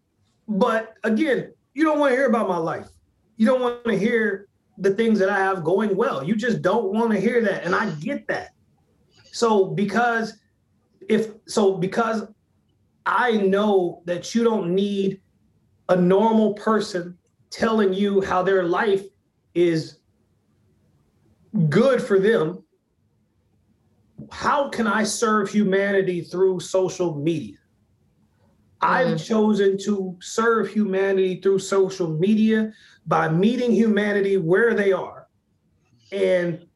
[0.49, 2.89] But again, you don't want to hear about my life.
[3.37, 6.25] You don't want to hear the things that I have going well.
[6.25, 7.65] You just don't want to hear that.
[7.65, 8.51] And I get that.
[9.33, 10.35] So because
[11.09, 12.25] if so because
[13.07, 15.21] I know that you don't need
[15.89, 17.19] a normal person
[17.51, 19.05] telling you how their life
[19.55, 19.99] is
[21.69, 22.65] good for them.
[24.31, 27.57] How can I serve humanity through social media?
[28.81, 29.17] I've mm-hmm.
[29.17, 32.73] chosen to serve humanity through social media
[33.07, 35.27] by meeting humanity where they are
[36.13, 36.67] and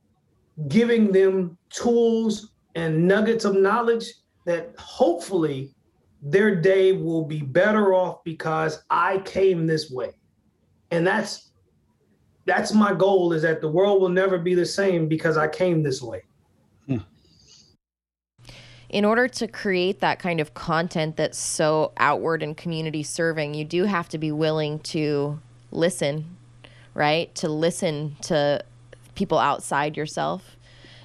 [0.68, 4.06] giving them tools and nuggets of knowledge
[4.44, 5.74] that hopefully
[6.22, 10.12] their day will be better off because I came this way.
[10.90, 11.50] And that's
[12.46, 15.82] that's my goal is that the world will never be the same because I came
[15.82, 16.22] this way.
[18.88, 23.64] in order to create that kind of content that's so outward and community serving, you
[23.64, 26.36] do have to be willing to listen,
[26.94, 27.34] right?
[27.36, 28.64] To listen to
[29.14, 30.56] people outside yourself.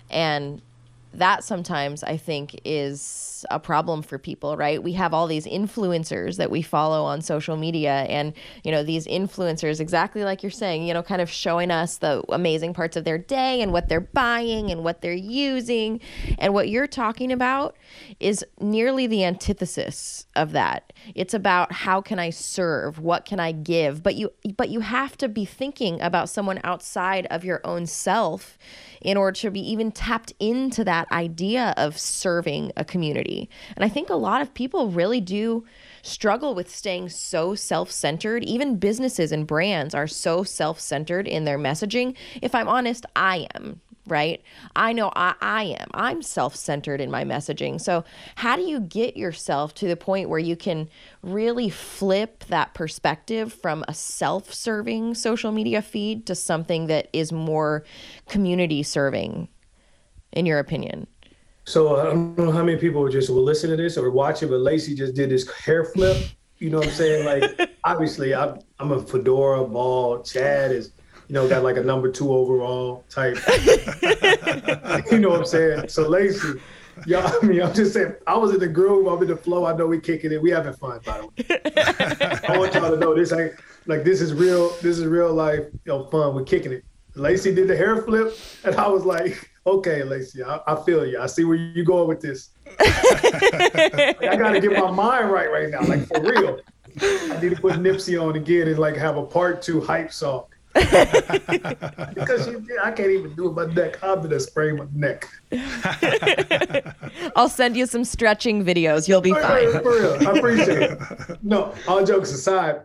[0.09, 0.61] And
[1.13, 4.81] that sometimes I think is a problem for people, right?
[4.81, 9.07] We have all these influencers that we follow on social media and, you know, these
[9.07, 13.03] influencers exactly like you're saying, you know, kind of showing us the amazing parts of
[13.03, 15.99] their day and what they're buying and what they're using.
[16.37, 17.75] And what you're talking about
[18.19, 20.93] is nearly the antithesis of that.
[21.15, 22.99] It's about how can I serve?
[22.99, 24.03] What can I give?
[24.03, 28.57] But you but you have to be thinking about someone outside of your own self
[29.01, 33.49] in order to be even tapped into that idea of serving a community.
[33.75, 35.65] And I think a lot of people really do
[36.01, 38.43] struggle with staying so self centered.
[38.43, 42.15] Even businesses and brands are so self centered in their messaging.
[42.41, 44.41] If I'm honest, I am right?
[44.75, 45.89] I know I, I am.
[45.93, 47.79] I'm self centered in my messaging.
[47.79, 48.03] So,
[48.35, 50.89] how do you get yourself to the point where you can
[51.21, 57.31] really flip that perspective from a self serving social media feed to something that is
[57.31, 57.83] more
[58.27, 59.47] community serving,
[60.31, 61.07] in your opinion?
[61.65, 64.41] So, uh, I don't know how many people just will listen to this or watch
[64.43, 66.17] it, but Lacey just did this hair flip.
[66.57, 67.25] You know what I'm saying?
[67.25, 70.21] Like, obviously, I'm, I'm a fedora ball.
[70.21, 70.91] Chad is
[71.31, 73.37] you know, got like a number two overall type.
[75.09, 75.87] you know what I'm saying?
[75.87, 76.59] So Lacey,
[77.05, 79.65] y'all, I mean, I'm just saying, I was in the groove, I'm in the flow.
[79.65, 80.41] I know we kicking it.
[80.41, 82.41] We having fun, by the way.
[82.49, 83.53] I want y'all to know this ain't
[83.85, 86.35] like this is real, this is real life, you know, fun.
[86.35, 86.83] We're kicking it.
[87.15, 91.17] Lacey did the hair flip, and I was like, okay, Lacey, I, I feel you.
[91.17, 92.49] I see where you going with this.
[92.77, 96.59] like, I gotta get my mind right right now, like for real.
[96.99, 100.43] I need to put Nipsey on again and like have a part two hype song.
[102.13, 104.01] because she, I can't even do my neck.
[104.01, 105.27] I'm gonna sprain my neck.
[107.35, 109.07] I'll send you some stretching videos.
[109.07, 109.71] You'll be fine.
[109.81, 110.99] For real, I appreciate it.
[111.43, 112.81] No, all jokes aside,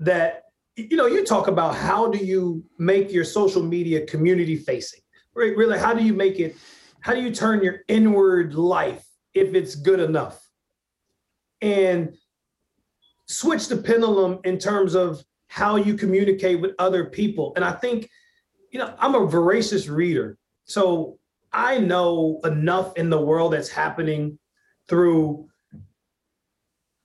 [0.00, 0.44] that
[0.76, 5.00] you know, you talk about how do you make your social media community facing?
[5.34, 6.56] Right, really, how do you make it?
[7.00, 10.42] How do you turn your inward life if it's good enough?
[11.62, 12.16] And
[13.26, 17.52] switch the pendulum in terms of how you communicate with other people.
[17.56, 18.08] And I think,
[18.72, 20.38] you know, I'm a voracious reader.
[20.64, 21.18] So
[21.52, 24.38] I know enough in the world that's happening
[24.88, 25.48] through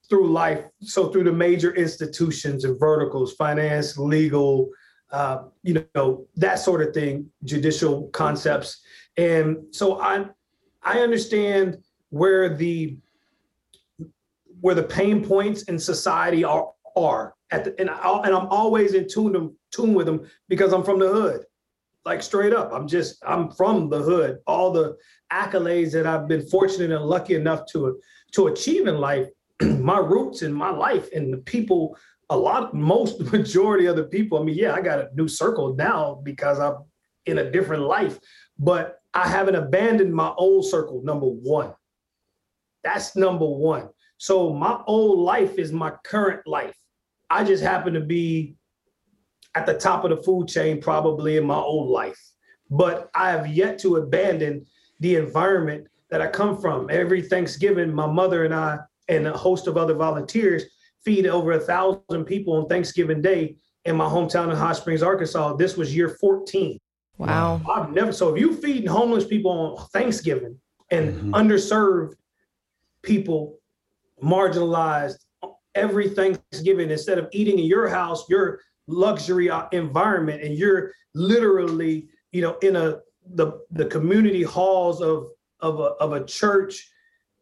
[0.10, 0.66] through life.
[0.82, 4.70] So through the major institutions and verticals, finance, legal,
[5.10, 8.82] uh, you know, that sort of thing, judicial concepts.
[9.16, 10.26] And so I
[10.84, 11.78] I understand
[12.10, 12.98] where the
[14.60, 18.94] where the pain points in society are are at the, and, I, and I'm always
[18.94, 21.46] in tune, tune with them because I'm from the hood.
[22.04, 24.40] Like straight up, I'm just I'm from the hood.
[24.48, 24.98] All the
[25.32, 28.00] accolades that I've been fortunate and lucky enough to
[28.34, 29.28] to achieve in life,
[29.62, 31.96] my roots in my life and the people,
[32.32, 34.40] a lot, most majority of the people.
[34.40, 36.78] I mean, yeah, I got a new circle now because I'm
[37.28, 38.18] in a different life,
[38.58, 41.04] but I haven't abandoned my old circle.
[41.04, 41.74] Number one,
[42.84, 43.90] that's number one.
[44.18, 46.76] So my old life is my current life.
[47.32, 48.56] I just happen to be
[49.56, 52.20] at the top of the food chain probably in my old life.
[52.70, 54.66] But I have yet to abandon
[55.00, 56.90] the environment that I come from.
[56.90, 60.64] Every Thanksgiving, my mother and I and a host of other volunteers
[61.04, 65.56] feed over a thousand people on Thanksgiving Day in my hometown in Hot Springs, Arkansas.
[65.56, 66.78] This was year 14.
[67.18, 67.62] Wow.
[67.70, 70.58] I've never so if you feeding homeless people on Thanksgiving
[70.90, 71.34] and mm-hmm.
[71.34, 72.14] underserved
[73.04, 73.60] people,
[74.24, 75.18] marginalized,
[75.76, 82.08] every Thanksgiving instead of eating in your house, your luxury uh, environment, and you're literally,
[82.32, 83.00] you know, in a
[83.36, 85.28] the the community halls of
[85.60, 86.90] of a of a church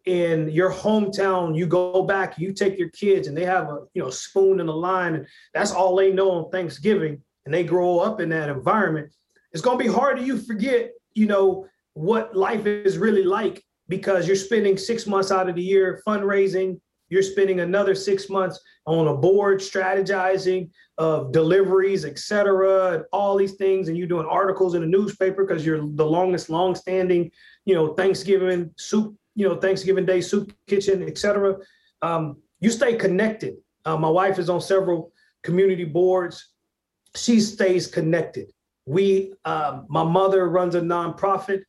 [0.06, 1.56] in your hometown.
[1.56, 4.70] You go back, you take your kids, and they have a you know spoon and
[4.70, 8.50] a line, and that's all they know on Thanksgiving, and they grow up in that
[8.50, 9.12] environment.
[9.52, 14.28] It's gonna be hard to you forget, you know, what life is really like because
[14.28, 16.80] you're spending six months out of the year fundraising
[17.10, 23.36] you're spending another six months on a board strategizing of deliveries, et cetera, and all
[23.36, 23.88] these things.
[23.88, 27.32] And you're doing articles in the newspaper because you're the longest, long-standing,
[27.66, 31.58] you know, Thanksgiving soup, you know, Thanksgiving Day soup kitchen, et cetera.
[32.02, 33.56] Um, you stay connected.
[33.86, 35.12] Uh, my wife is on several
[35.44, 36.50] community boards.
[37.16, 38.52] She stays connected.
[38.86, 41.62] We, um, my mother runs a nonprofit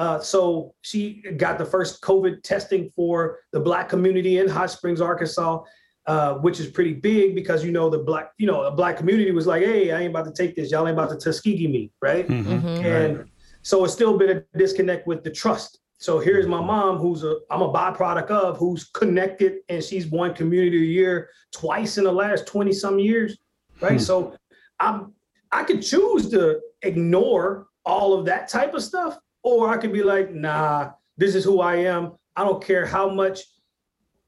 [0.00, 4.98] uh, so she got the first COVID testing for the Black community in Hot Springs,
[4.98, 5.62] Arkansas,
[6.06, 9.30] uh, which is pretty big because you know the Black, you know, a Black community
[9.30, 10.70] was like, "Hey, I ain't about to take this.
[10.70, 12.50] Y'all ain't about to Tuskegee me, right?" Mm-hmm.
[12.50, 12.86] mm-hmm.
[12.86, 13.26] And right.
[13.60, 15.80] so it's still been a disconnect with the trust.
[15.98, 20.32] So here's my mom, who's a I'm a byproduct of, who's connected, and she's won
[20.32, 23.36] community of the year twice in the last 20 some years,
[23.82, 23.92] right?
[23.92, 23.98] Hmm.
[23.98, 24.34] So
[24.78, 25.12] I'm
[25.52, 30.02] I could choose to ignore all of that type of stuff, or I could be
[30.02, 32.12] like, nah, this is who I am.
[32.36, 33.40] I don't care how much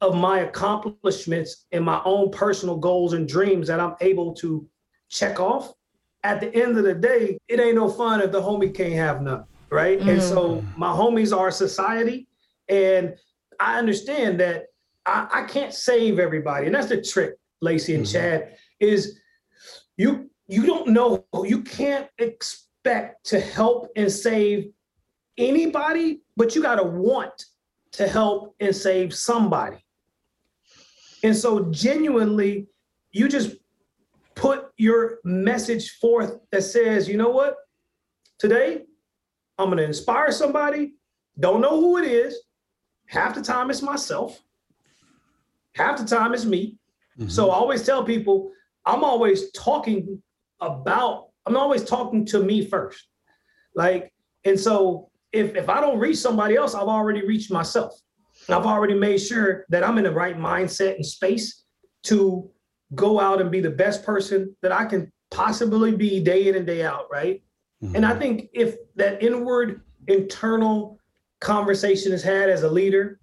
[0.01, 4.69] of my accomplishments and my own personal goals and dreams that I'm able to
[5.09, 5.73] check off.
[6.25, 9.23] At the end of the day, it ain't no fun if the homie can't have
[9.23, 9.99] none right?
[9.99, 10.09] Mm-hmm.
[10.11, 10.81] And so mm-hmm.
[10.81, 12.29] my homies are society,
[12.69, 13.15] and
[13.59, 14.67] I understand that
[15.07, 18.13] I, I, can't save everybody, and that's the trick, Lacey and mm-hmm.
[18.13, 19.19] Chad, is
[19.97, 24.71] you you don't know you can't expect to help and save
[25.39, 27.45] anybody, but you got to want
[27.93, 29.85] to help and save somebody.
[31.23, 32.67] And so genuinely,
[33.13, 33.57] you just
[34.35, 37.57] put your message forth that says, you know what?
[38.39, 38.83] Today,
[39.59, 40.95] I'm going to inspire somebody.
[41.39, 42.37] Don't know who it is.
[43.07, 44.41] Half the time it's myself.
[45.75, 46.77] Half the time it's me.
[47.19, 47.29] Mm-hmm.
[47.29, 48.51] So I always tell people
[48.85, 50.23] I'm always talking
[50.61, 53.07] about, I'm always talking to me first.
[53.75, 54.13] Like,
[54.45, 57.95] and so if if I don't reach somebody else, I've already reached myself.
[58.49, 61.65] I've already made sure that I'm in the right mindset and space
[62.05, 62.51] to
[62.95, 66.67] go out and be the best person that I can possibly be day in and
[66.67, 67.43] day out, right?
[67.83, 67.97] Mm-hmm.
[67.97, 70.99] And I think if that inward internal
[71.41, 73.21] conversation is had as a leader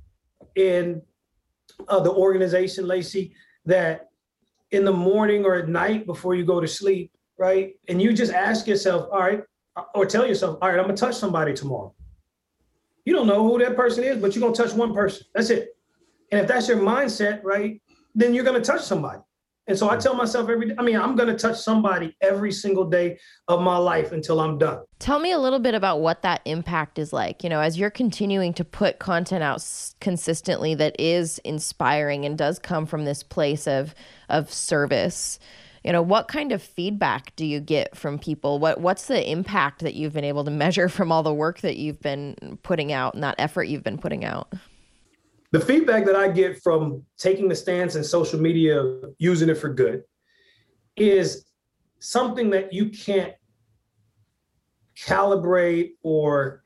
[0.56, 1.02] in
[1.88, 3.34] uh, the organization, Lacey,
[3.66, 4.10] that
[4.72, 7.74] in the morning or at night before you go to sleep, right?
[7.88, 9.44] And you just ask yourself, all right,
[9.94, 11.94] or tell yourself, all right, I'm gonna touch somebody tomorrow.
[13.10, 15.26] You don't know who that person is, but you're gonna touch one person.
[15.34, 15.70] That's it.
[16.32, 17.82] And if that's your mindset, right,
[18.14, 19.20] then you're gonna touch somebody.
[19.66, 22.52] And so I tell myself every day, I mean, I'm going to touch somebody every
[22.52, 24.80] single day of my life until I'm done.
[24.98, 27.44] Tell me a little bit about what that impact is like.
[27.44, 29.64] You know, as you're continuing to put content out
[30.02, 33.94] consistently that is inspiring and does come from this place of
[34.28, 35.38] of service.
[35.90, 38.60] You know, what kind of feedback do you get from people?
[38.60, 41.78] What what's the impact that you've been able to measure from all the work that
[41.78, 44.54] you've been putting out and that effort you've been putting out?
[45.52, 49.74] the feedback that I get from taking the stance in social media, using it for
[49.74, 50.04] good,
[50.96, 51.46] is
[51.98, 53.34] something that you can't
[54.96, 56.62] calibrate or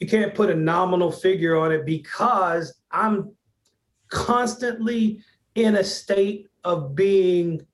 [0.00, 3.32] you can't put a nominal figure on it because I'm
[4.08, 5.20] constantly
[5.54, 7.66] in a state of being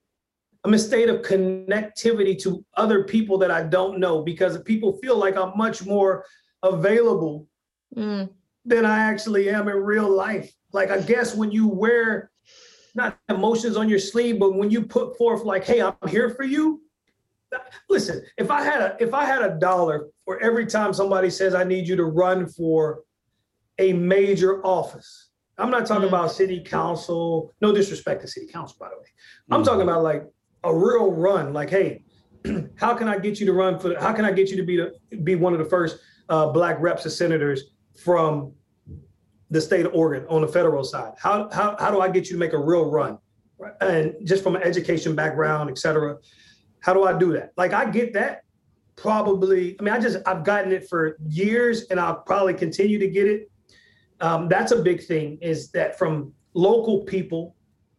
[0.64, 4.99] I'm in a state of connectivity to other people that I don't know because people
[4.99, 6.25] feel like I'm much more
[6.62, 7.46] available
[7.96, 8.29] mm
[8.66, 10.53] than I actually am in real life.
[10.73, 12.31] Like I guess when you wear
[12.94, 16.44] not emotions on your sleeve, but when you put forth like, "Hey, I'm here for
[16.44, 16.83] you."
[17.88, 21.55] Listen, if I had a if I had a dollar for every time somebody says
[21.55, 23.01] I need you to run for
[23.79, 25.31] a major office.
[25.59, 26.09] I'm not talking mm.
[26.09, 27.53] about city council.
[27.61, 29.09] No disrespect to city council, by the way.
[29.51, 29.64] I'm mm.
[29.64, 30.25] talking about like
[30.64, 31.53] a real run.
[31.53, 32.03] Like, hey,
[32.77, 33.99] how can I get you to run for?
[33.99, 36.77] How can I get you to be the, be one of the first uh, black
[36.81, 37.64] reps and senators
[38.03, 38.53] from
[39.51, 41.12] the state of Oregon on the federal side?
[41.18, 43.18] How, how, how do I get you to make a real run?
[43.81, 46.16] And just from an education background, et cetera,
[46.81, 47.53] how do I do that?
[47.57, 48.42] Like I get that
[48.96, 53.09] probably, I mean, I just, I've gotten it for years and I'll probably continue to
[53.09, 53.51] get it.
[54.20, 57.57] Um, that's a big thing is that from local people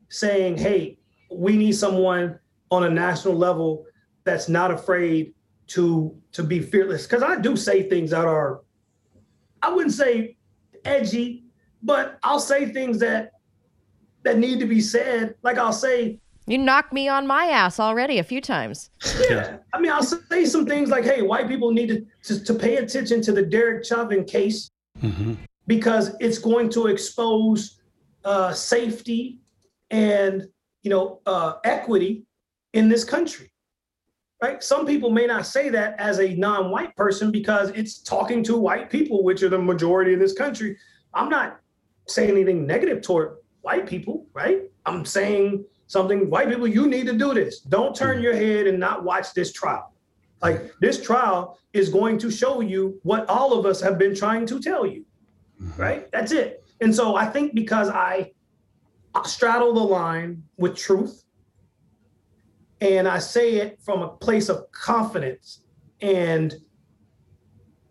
[0.10, 1.00] saying, hey,
[1.32, 2.40] we need someone
[2.72, 3.86] on a national level
[4.24, 5.34] that's not afraid
[5.68, 7.06] to to be fearless.
[7.06, 8.62] Because I do say things that are
[9.62, 10.38] I wouldn't say
[10.86, 11.44] edgy,
[11.84, 13.34] but I'll say things that
[14.24, 15.36] that need to be said.
[15.44, 18.90] Like I'll say, you knocked me on my ass already a few times.
[19.30, 19.58] Yeah.
[19.74, 22.78] I mean, I'll say some things like, hey, white people need to, to, to pay
[22.78, 24.70] attention to the Derek Chauvin case
[25.02, 25.36] mm-hmm.
[25.68, 27.80] because it's going to expose
[28.26, 29.40] uh, safety
[29.92, 30.48] and,
[30.82, 32.26] you know, uh, equity
[32.74, 33.52] in this country
[34.42, 34.64] right?
[34.64, 38.90] Some people may not say that as a non-white person because it's talking to white
[38.90, 40.78] people, which are the majority in this country.
[41.14, 41.60] I'm not
[42.08, 44.64] saying anything negative toward white people, right?
[44.86, 47.60] I'm saying something, white people, you need to do this.
[47.60, 49.94] Don't turn your head and not watch this trial.
[50.42, 54.48] Like this trial is going to show you what all of us have been trying
[54.48, 55.06] to tell you,
[55.78, 56.12] right?
[56.12, 56.64] That's it.
[56.82, 58.32] And so I think because I
[59.24, 61.24] straddle the line with truth,
[62.82, 65.64] and I say it from a place of confidence
[66.02, 66.56] and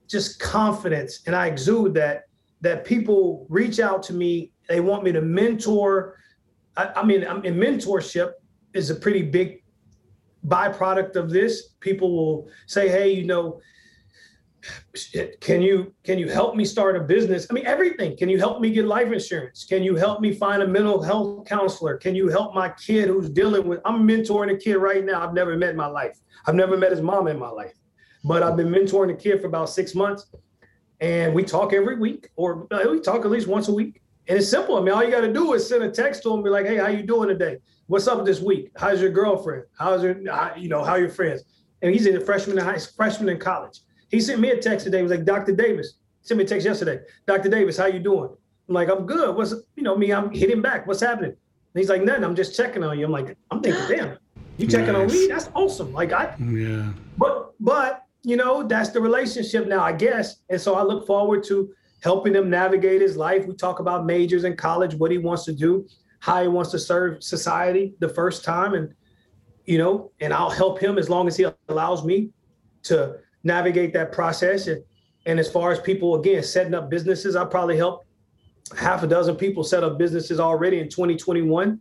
[0.08, 1.20] just confidence.
[1.26, 2.24] And I exude that
[2.60, 4.52] that people reach out to me.
[4.68, 6.16] They want me to mentor.
[6.76, 8.32] I, I mean, I mean, mentorship
[8.74, 9.62] is a pretty big
[10.46, 11.74] byproduct of this.
[11.80, 13.60] People will say, "Hey, you know,
[15.40, 17.46] can you can you help me start a business?
[17.50, 18.16] I mean everything.
[18.16, 19.64] Can you help me get life insurance?
[19.64, 21.96] Can you help me find a mental health counselor?
[21.96, 25.34] Can you help my kid who's dealing with i'm mentoring a kid right now i've
[25.34, 26.18] never met in my life.
[26.46, 27.74] I've never met his mom in my life
[28.24, 30.26] but i've been mentoring a kid for about six months
[31.00, 34.02] and we talk every week or uh, we talk at least once a week.
[34.28, 34.76] And it's simple.
[34.76, 36.66] I mean all you got to do is send a text to him be like
[36.66, 37.58] hey how you doing today?
[37.86, 38.70] What's up this week?
[38.76, 39.64] How's your girlfriend?
[39.78, 40.18] How's your
[40.56, 41.44] you know how your friends?
[41.82, 43.80] And he's a freshman in high freshman in college
[44.10, 44.98] he sent me a text today.
[44.98, 45.52] He was like, Dr.
[45.52, 47.00] Davis, sent me a text yesterday.
[47.26, 47.48] Dr.
[47.48, 48.30] Davis, how you doing?
[48.68, 49.36] I'm like, I'm good.
[49.36, 50.12] What's you know me?
[50.12, 50.86] I'm hitting back.
[50.86, 51.30] What's happening?
[51.30, 52.24] And he's like, nothing.
[52.24, 53.04] I'm just checking on you.
[53.04, 54.18] I'm like, I'm thinking, damn,
[54.58, 55.10] you checking nice.
[55.10, 55.26] on me?
[55.28, 55.92] That's awesome.
[55.92, 56.92] Like I, mm, yeah.
[57.16, 60.36] But but you know that's the relationship now, I guess.
[60.50, 63.46] And so I look forward to helping him navigate his life.
[63.46, 65.86] We talk about majors in college, what he wants to do,
[66.18, 68.92] how he wants to serve society the first time, and
[69.66, 72.30] you know, and I'll help him as long as he allows me
[72.84, 74.66] to navigate that process.
[74.66, 74.82] And,
[75.26, 78.06] and as far as people, again, setting up businesses, I probably helped
[78.76, 81.80] half a dozen people set up businesses already in 2021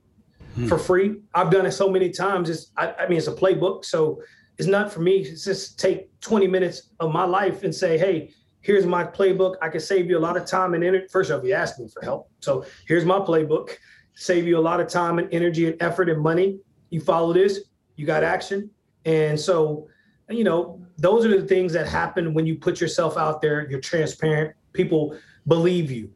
[0.55, 0.67] hmm.
[0.67, 1.17] for free.
[1.33, 2.49] I've done it so many times.
[2.49, 3.85] It's, I, I, mean, it's a playbook.
[3.85, 4.21] So
[4.57, 5.17] it's not for me.
[5.17, 8.31] It's just take 20 minutes of my life and say, hey,
[8.61, 9.55] here's my playbook.
[9.61, 11.07] I can save you a lot of time and energy.
[11.11, 12.29] First off, you asked me for help.
[12.41, 13.71] So here's my playbook.
[14.15, 16.59] Save you a lot of time and energy and effort and money.
[16.89, 17.61] You follow this,
[17.95, 18.69] you got action.
[19.05, 19.87] And so,
[20.29, 23.79] you know, those are the things that happen when you put yourself out there you're
[23.79, 26.11] transparent people believe you.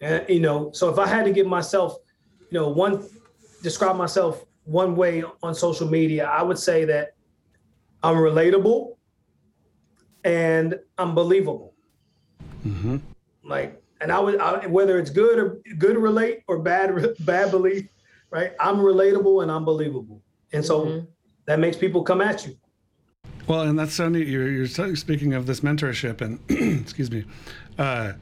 [0.00, 1.96] And you know so if i had to give myself
[2.50, 3.04] you know one
[3.62, 7.14] describe myself one way on social media i would say that
[8.02, 8.96] i'm relatable
[10.24, 11.74] and i'm believable.
[12.66, 12.98] Mm-hmm.
[13.42, 17.88] like and i would I, whether it's good or good relate or bad bad belief
[18.30, 18.52] right?
[18.58, 20.22] I'm relatable and i'm believable.
[20.52, 21.06] And so mm-hmm.
[21.46, 22.56] that makes people come at you
[23.46, 24.28] well, and that's so neat.
[24.28, 26.40] You're, you're speaking of this mentorship, and
[26.82, 27.24] excuse me,
[27.78, 28.12] uh,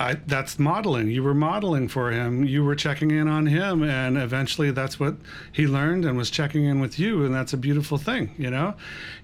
[0.00, 1.10] I, that's modeling.
[1.10, 2.44] You were modeling for him.
[2.44, 5.16] You were checking in on him, and eventually, that's what
[5.52, 8.34] he learned and was checking in with you, and that's a beautiful thing.
[8.38, 8.74] You know,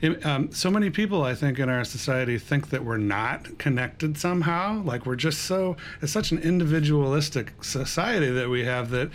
[0.03, 4.19] it, um, so many people I think in our society think that we're not connected
[4.19, 4.83] somehow.
[4.83, 5.79] Like we're just so.
[6.03, 9.11] It's such an individualistic society that we have that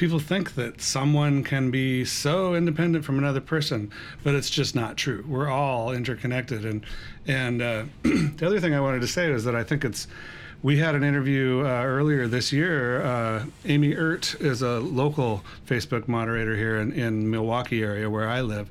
[0.00, 3.92] people think that someone can be so independent from another person,
[4.24, 5.22] but it's just not true.
[5.28, 6.64] We're all interconnected.
[6.64, 6.86] And
[7.26, 10.08] and uh, the other thing I wanted to say is that I think it's.
[10.62, 13.02] We had an interview uh, earlier this year.
[13.02, 18.42] Uh, Amy Ert is a local Facebook moderator here in, in Milwaukee area where I
[18.42, 18.68] live.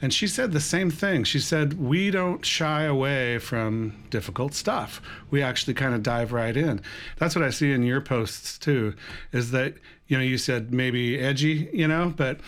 [0.00, 1.24] And she said the same thing.
[1.24, 5.02] She said, We don't shy away from difficult stuff.
[5.30, 6.80] We actually kind of dive right in.
[7.16, 8.94] That's what I see in your posts too,
[9.32, 9.74] is that
[10.08, 12.40] you know, you said maybe edgy, you know, but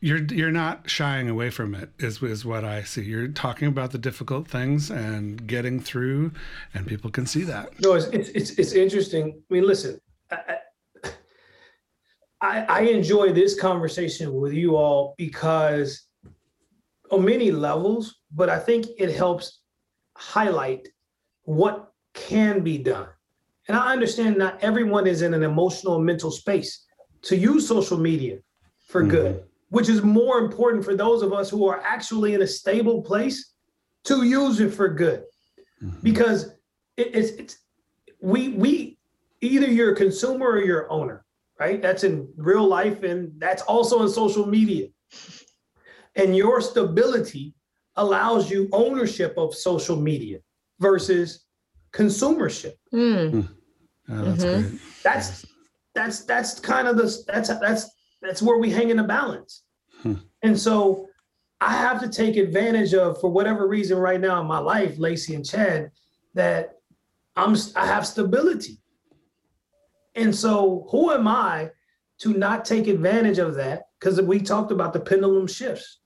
[0.00, 3.02] you're you're not shying away from it is is what I see.
[3.02, 6.32] You're talking about the difficult things and getting through,
[6.74, 7.78] and people can see that.
[7.80, 9.42] No, it's it's it's, it's interesting.
[9.50, 10.58] I mean, listen, I,
[12.40, 16.06] I, I enjoy this conversation with you all because
[17.10, 19.60] on many levels, but I think it helps
[20.16, 20.88] highlight
[21.42, 23.08] what can be done.
[23.68, 26.86] And I understand not everyone is in an emotional and mental space
[27.22, 28.38] to use social media
[28.86, 29.10] for mm-hmm.
[29.10, 33.02] good, which is more important for those of us who are actually in a stable
[33.02, 33.54] place
[34.04, 35.24] to use it for good.
[35.82, 36.00] Mm-hmm.
[36.02, 36.54] Because
[36.96, 37.58] it, it's it's
[38.20, 38.98] we we
[39.42, 41.24] either you're a consumer or you're an owner,
[41.60, 41.80] right?
[41.80, 44.88] That's in real life and that's also in social media.
[46.16, 47.54] And your stability
[47.96, 50.38] allows you ownership of social media
[50.80, 51.44] versus
[51.92, 52.74] consumership.
[52.92, 53.48] Mm.
[54.10, 54.68] Oh, that's mm-hmm.
[54.68, 54.80] great.
[55.02, 55.46] That's
[55.94, 57.90] that's that's kind of the that's that's
[58.22, 59.64] that's where we hang in the balance.
[60.02, 60.14] Hmm.
[60.42, 61.08] And so
[61.60, 65.34] I have to take advantage of, for whatever reason, right now in my life, Lacey
[65.34, 65.90] and Chad,
[66.34, 66.74] that
[67.36, 68.78] I'm I have stability.
[70.14, 71.70] And so who am I
[72.20, 73.84] to not take advantage of that?
[73.98, 76.00] Because we talked about the pendulum shifts.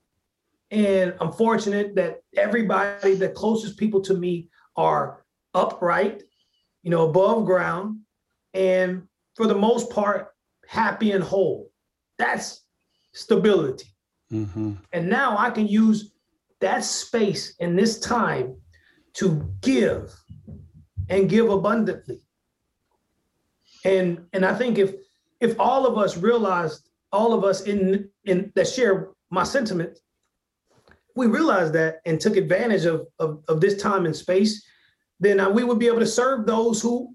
[0.70, 5.24] And I'm fortunate that everybody, the closest people to me are
[5.54, 6.22] upright
[6.82, 8.00] you know, above ground,
[8.54, 10.28] and for the most part,
[10.66, 11.70] happy and whole.
[12.18, 12.62] That's
[13.12, 13.86] stability.
[14.32, 14.74] Mm-hmm.
[14.92, 16.12] And now I can use
[16.60, 18.56] that space in this time
[19.14, 20.14] to give
[21.08, 22.20] and give abundantly.
[23.84, 24.94] And and I think if
[25.40, 29.98] if all of us realized, all of us in in that share my sentiment,
[31.16, 34.64] we realized that and took advantage of, of, of this time and space
[35.22, 37.14] then uh, we would be able to serve those who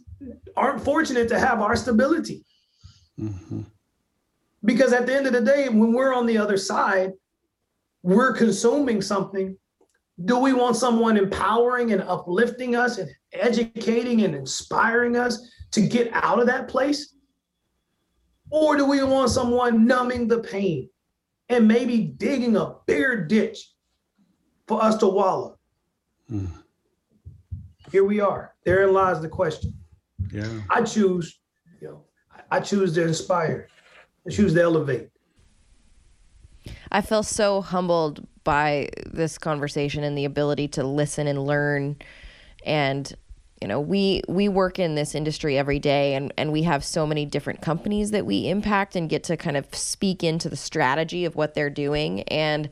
[0.55, 2.45] aren't fortunate to have our stability.
[3.19, 3.61] Mm-hmm.
[4.63, 7.11] Because at the end of the day, when we're on the other side,
[8.03, 9.57] we're consuming something
[10.25, 16.09] Do we want someone empowering and uplifting us and educating and inspiring us to get
[16.13, 17.13] out of that place?
[18.49, 20.89] Or do we want someone numbing the pain
[21.49, 23.73] and maybe digging a bigger ditch
[24.67, 25.59] for us to wallow?
[26.31, 26.49] Mm.
[27.91, 28.53] Here we are.
[28.65, 29.73] Therein lies the question.
[30.31, 30.47] Yeah.
[30.69, 31.39] I choose,
[31.81, 32.03] you know,
[32.51, 33.67] I choose to inspire.
[34.27, 35.09] I choose to elevate.
[36.91, 41.97] I feel so humbled by this conversation and the ability to listen and learn
[42.65, 43.13] and
[43.61, 47.05] you know we we work in this industry every day and and we have so
[47.05, 51.25] many different companies that we impact and get to kind of speak into the strategy
[51.25, 52.69] of what they're doing and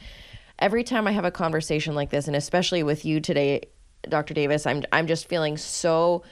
[0.60, 3.64] every time I have a conversation like this and especially with you today
[4.10, 4.34] Dr.
[4.34, 6.24] Davis I'm I'm just feeling so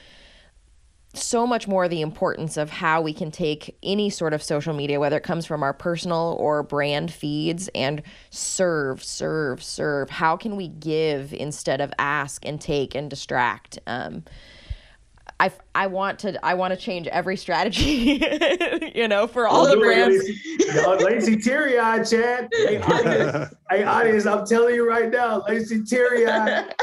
[1.16, 4.98] so much more the importance of how we can take any sort of social media,
[4.98, 10.10] whether it comes from our personal or brand feeds, and serve, serve, serve.
[10.10, 13.78] How can we give instead of ask and take and distract?
[13.86, 14.24] Um,
[15.44, 18.24] I, I want to I want to change every strategy,
[18.94, 20.24] you know, for all the brands.
[20.24, 22.48] Lacey, Lacey teary eyed, Chad.
[22.50, 26.74] Hey audience, hey audience, I'm telling you right now, Lacey teary eyed.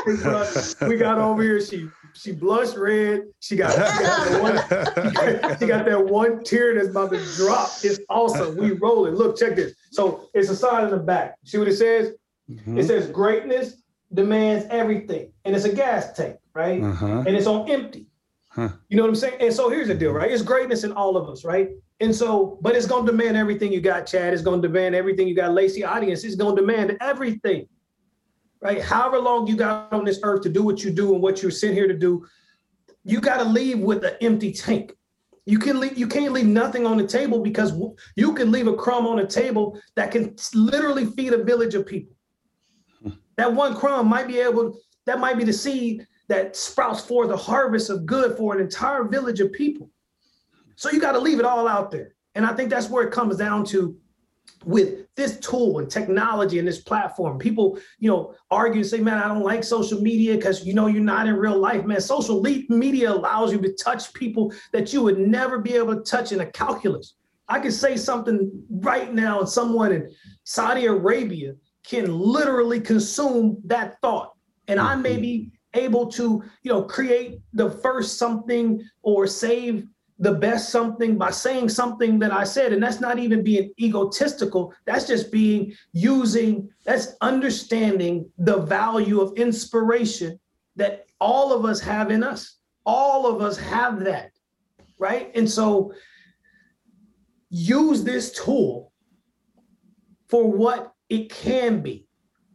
[0.88, 1.60] we got over here.
[1.60, 3.24] She she blushed red.
[3.40, 4.56] She got, she got, one,
[5.60, 7.70] she got that one tear that's about to drop.
[7.84, 8.58] It's awesome.
[8.58, 9.16] We rolling.
[9.16, 9.74] Look, check this.
[9.90, 11.36] So it's a sign in the back.
[11.46, 12.14] See what it says?
[12.48, 12.78] Mm-hmm.
[12.78, 13.82] It says greatness
[14.14, 16.84] demands everything, and it's a gas tank, right?
[16.84, 17.24] Uh-huh.
[17.26, 18.11] And it's on empty.
[18.54, 18.70] Huh.
[18.90, 19.38] You know what I'm saying?
[19.40, 20.30] And so here's the deal, right?
[20.30, 21.70] It's greatness in all of us, right?
[22.02, 24.34] And so, but it's gonna demand everything you got, Chad.
[24.34, 25.84] It's gonna demand everything you got, Lacey.
[25.84, 27.68] Audience, it's gonna demand everything
[28.62, 28.82] right?
[28.82, 31.52] However long you got on this earth to do what you do and what you're
[31.52, 32.26] sent here to do,
[33.04, 34.94] you got to leave with an empty tank.
[35.46, 37.74] You can leave, you can't leave nothing on the table because
[38.16, 41.86] you can leave a crumb on the table that can literally feed a village of
[41.86, 42.16] people.
[43.38, 47.36] That one crumb might be able, that might be the seed that sprouts forth a
[47.36, 49.90] harvest of good for an entire village of people.
[50.78, 52.16] So you got to leave it all out there.
[52.36, 53.98] And I think that's where it comes down to
[54.64, 59.18] with this tool and technology and this platform people you know argue and say man
[59.18, 62.42] i don't like social media because you know you're not in real life man social
[62.70, 66.42] media allows you to touch people that you would never be able to touch in
[66.42, 67.16] a calculus
[67.48, 70.08] i can say something right now and someone in
[70.44, 71.54] saudi arabia
[71.84, 74.34] can literally consume that thought
[74.68, 75.22] and i may mm-hmm.
[75.22, 79.88] be able to you know create the first something or save
[80.22, 82.74] the best something by saying something that I said.
[82.74, 84.72] And that's not even being egotistical.
[84.86, 90.40] That's just being using, that's understanding the value of inspiration
[90.76, 92.58] that all of us have in us.
[92.86, 94.32] All of us have that.
[95.00, 95.32] Right.
[95.34, 95.92] And so
[97.50, 98.94] use this tool
[100.30, 102.08] for what it can be,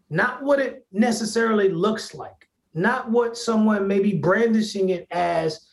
[0.08, 2.35] not what it necessarily looks like,
[2.76, 5.66] not what someone may be brandishing it as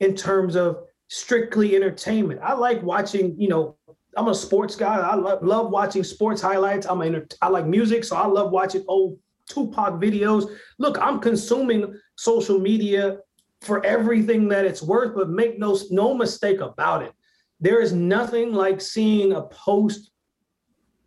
[0.00, 2.40] in terms of strictly entertainment.
[2.42, 3.76] I like watching, you know,
[4.16, 4.96] I'm a sports guy.
[4.96, 6.86] I love, love watching sports highlights.
[6.86, 10.54] I'm a, I like music, so I love watching old Tupac videos.
[10.78, 13.18] Look, I'm consuming social media
[13.62, 17.12] for everything that it's worth, but make no no mistake about it.
[17.60, 20.10] There is nothing like seeing a post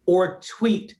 [0.05, 0.95] or a tweet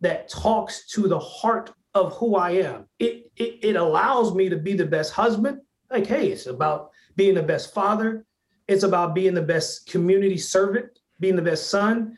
[0.00, 2.86] that talks to the heart of who I am.
[2.98, 5.60] It, it it allows me to be the best husband.
[5.90, 8.26] Like, hey, it's about being the best father.
[8.66, 12.16] It's about being the best community servant, being the best son,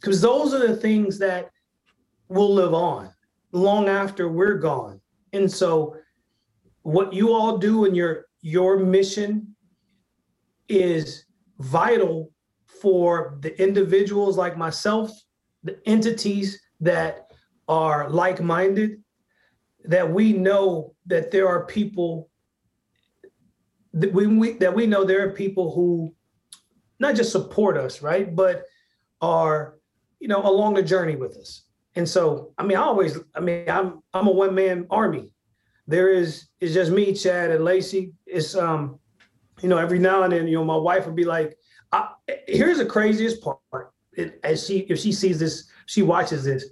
[0.00, 1.50] because those are the things that
[2.28, 3.10] will live on
[3.52, 5.00] long after we're gone.
[5.32, 5.96] And so,
[6.82, 9.54] what you all do in your your mission
[10.68, 11.24] is
[11.58, 12.30] vital
[12.80, 15.10] for the individuals like myself,
[15.64, 17.32] the entities that
[17.66, 19.02] are like-minded,
[19.84, 22.28] that we know that there are people
[23.94, 26.14] that we, we that we know there are people who
[27.00, 28.64] not just support us, right, but
[29.20, 29.78] are
[30.20, 31.62] you know along the journey with us.
[31.96, 35.30] And so, I mean, I always, I mean, I'm I'm a one man army.
[35.86, 38.12] There is it's just me, Chad, and Lacey.
[38.26, 38.98] It's um,
[39.62, 41.56] you know, every now and then, you know, my wife would be like,
[41.92, 42.10] I,
[42.46, 43.58] "Here's the craziest part."
[44.12, 46.66] It, as she, if she sees this, she watches this.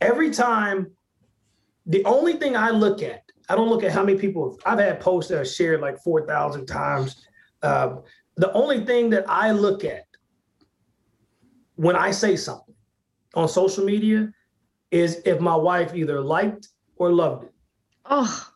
[0.00, 0.90] Every time,
[1.90, 5.00] the only thing I look at I don't look at how many people I've had
[5.00, 7.26] posts that are shared like 4,000 times.
[7.62, 7.96] Uh,
[8.36, 10.04] the only thing that I look at
[11.74, 12.76] when I say something
[13.34, 14.32] on social media
[14.92, 17.54] is if my wife either liked or loved it.
[18.04, 18.50] Oh,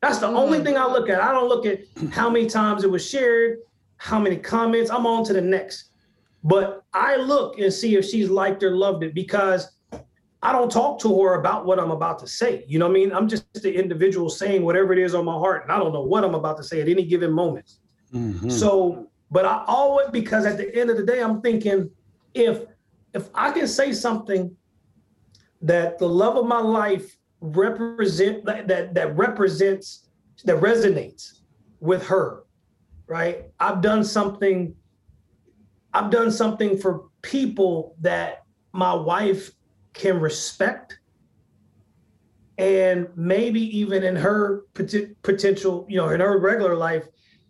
[0.00, 1.20] that's the only thing I look at.
[1.20, 1.80] I don't look at
[2.10, 3.58] how many times it was shared,
[3.98, 4.90] how many comments.
[4.90, 5.90] I'm on to the next.
[6.42, 9.77] But I look and see if she's liked or loved it because
[10.42, 12.64] I don't talk to her about what I'm about to say.
[12.68, 13.12] You know what I mean?
[13.12, 16.02] I'm just the individual saying whatever it is on my heart, and I don't know
[16.02, 17.70] what I'm about to say at any given moment.
[18.12, 18.48] Mm-hmm.
[18.48, 21.90] So, but I always because at the end of the day, I'm thinking
[22.34, 22.62] if
[23.14, 24.54] if I can say something
[25.62, 30.08] that the love of my life represent that that, that represents
[30.44, 31.40] that resonates
[31.80, 32.44] with her,
[33.08, 33.46] right?
[33.58, 34.74] I've done something.
[35.92, 39.50] I've done something for people that my wife
[39.98, 40.98] can respect
[42.56, 44.64] and maybe even in her
[45.22, 47.04] potential you know in her regular life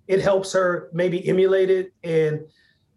[0.07, 2.41] it helps her maybe emulate it and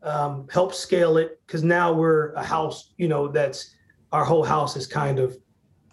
[0.04, 3.76] um, help scale it because now we're a house you know that's
[4.12, 5.38] our whole house is kind of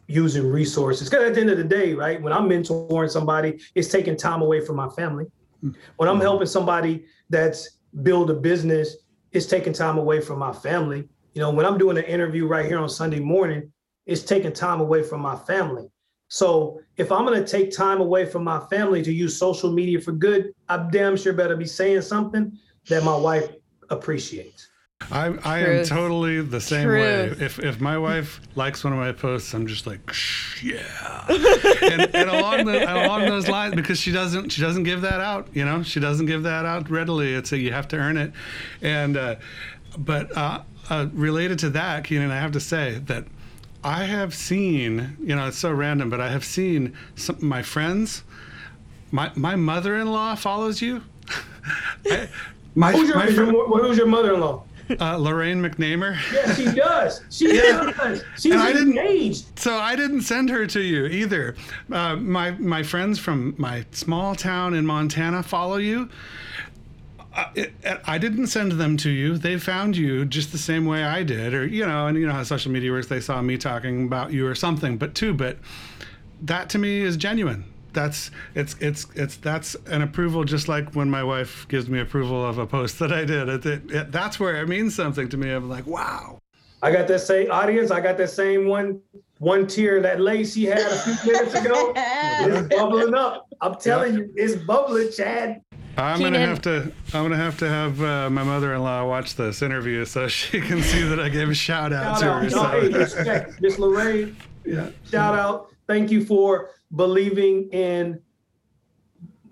[0.09, 1.09] using resources.
[1.09, 4.43] Because at the end of the day right when i'm mentoring somebody it's taking time
[4.43, 5.27] away from my family.
[5.61, 6.23] When i'm mm-hmm.
[6.23, 8.97] helping somebody that's build a business
[9.33, 11.09] it's taking time away from my family
[11.39, 13.73] you know, when I'm doing an interview right here on Sunday morning,
[14.07, 15.89] it's taking time away from my family.
[16.27, 20.01] So if I'm going to take time away from my family to use social media
[20.01, 22.59] for good, I damn sure better be saying something
[22.89, 23.51] that my wife
[23.89, 24.67] appreciates.
[25.13, 27.39] I, I am totally the same Truth.
[27.39, 27.45] way.
[27.47, 30.01] If if my wife likes one of my posts, I'm just like,
[30.61, 31.25] yeah.
[31.29, 35.47] and, and along the, along those lines, because she doesn't she doesn't give that out.
[35.55, 37.33] You know, she doesn't give that out readily.
[37.33, 38.33] It's a you have to earn it.
[38.83, 39.37] And uh,
[39.97, 43.25] but uh, uh, related to that, Keenan, I have to say that
[43.85, 48.25] I have seen, you know, it's so random, but I have seen some my friends.
[49.11, 51.03] My my mother-in-law follows you.
[52.11, 52.29] I,
[52.75, 54.65] my, who's, your, my fr- who's your mother-in-law?
[55.01, 56.17] Uh, Lorraine McNamer.
[56.33, 57.21] Yeah, she does.
[57.31, 57.93] She yeah.
[57.97, 58.25] does.
[58.39, 59.59] She's and engaged.
[59.59, 61.57] So I didn't send her to you either.
[61.93, 66.09] Uh, my my friends from my small town in Montana follow you,
[67.39, 69.39] I, I didn't send them to you.
[69.39, 72.33] They found you just the same way I did, or you know, and you know
[72.33, 73.07] how social media works.
[73.07, 74.97] They saw me talking about you or something.
[74.97, 75.59] But two, but
[76.43, 77.65] that to me is genuine.
[77.93, 82.45] That's it's it's it's that's an approval, just like when my wife gives me approval
[82.45, 83.49] of a post that I did.
[83.49, 85.51] It, it, it, that's where it means something to me.
[85.51, 86.41] I'm like, wow.
[86.83, 87.91] I got that same audience.
[87.91, 89.01] I got that same one
[89.39, 91.93] one tear that Lacey had a few minutes ago.
[91.97, 93.49] it's bubbling up.
[93.61, 95.63] I'm telling you, it's bubbling, Chad.
[95.99, 96.35] I'm Keenan.
[96.35, 96.93] gonna have to.
[97.13, 101.03] I'm gonna have to have uh, my mother-in-law watch this interview so she can see
[101.03, 102.43] that I gave a shout out shout to out.
[102.43, 102.43] her.
[102.45, 102.69] No, so.
[102.69, 104.37] hey, respect, Miss Lorraine.
[104.65, 104.91] Yeah.
[105.11, 105.75] Shout out.
[105.89, 108.21] Thank you for believing in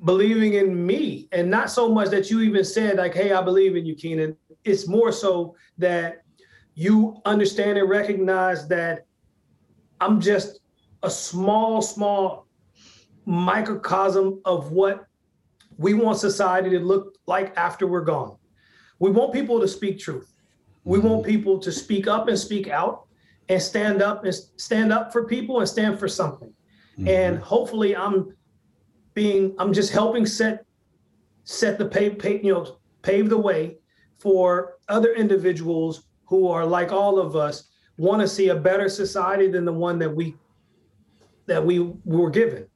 [0.05, 3.75] believing in me, and not so much that you even said like, "Hey, I believe
[3.75, 6.23] in you, Keenan." It's more so that
[6.75, 9.07] you understand and recognize that
[10.01, 10.61] I'm just
[11.03, 12.47] a small, small
[13.25, 15.07] microcosm of what
[15.79, 18.37] we want society to look like after we're gone.
[18.99, 20.33] We want people to speak truth.
[20.85, 21.31] We want mm-hmm.
[21.31, 23.07] people to speak up and speak out
[23.49, 26.53] and stand up and stand up for people and stand for something.
[26.99, 27.09] Mm-hmm.
[27.09, 28.35] And hopefully I'm
[29.15, 30.65] being I'm just helping set
[31.45, 33.79] set the pay, pay you know pave the way
[34.19, 37.69] for other individuals who are like all of us
[37.99, 40.37] want to see a better society than the one that we
[41.47, 42.67] that we were given.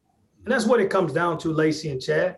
[0.44, 2.36] And that's what it comes down to, Lacey and Chad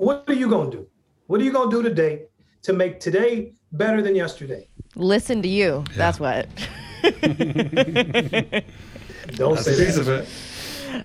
[0.00, 0.86] what are you going to do?
[1.26, 2.22] What are you going to do today
[2.62, 4.66] to make today better than yesterday?
[4.96, 5.84] Listen to you.
[5.90, 5.96] Yeah.
[5.96, 6.48] That's what.
[9.36, 9.98] Don't That's say that.
[9.98, 10.28] Of it.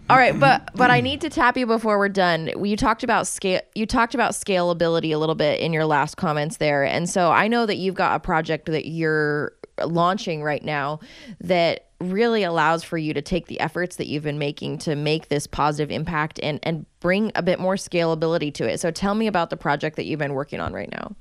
[0.09, 2.49] All right, but but I need to tap you before we're done.
[2.63, 3.61] You talked about scale.
[3.75, 7.47] You talked about scalability a little bit in your last comments there, and so I
[7.47, 11.01] know that you've got a project that you're launching right now
[11.41, 15.29] that really allows for you to take the efforts that you've been making to make
[15.29, 18.79] this positive impact and and bring a bit more scalability to it.
[18.79, 21.15] So tell me about the project that you've been working on right now.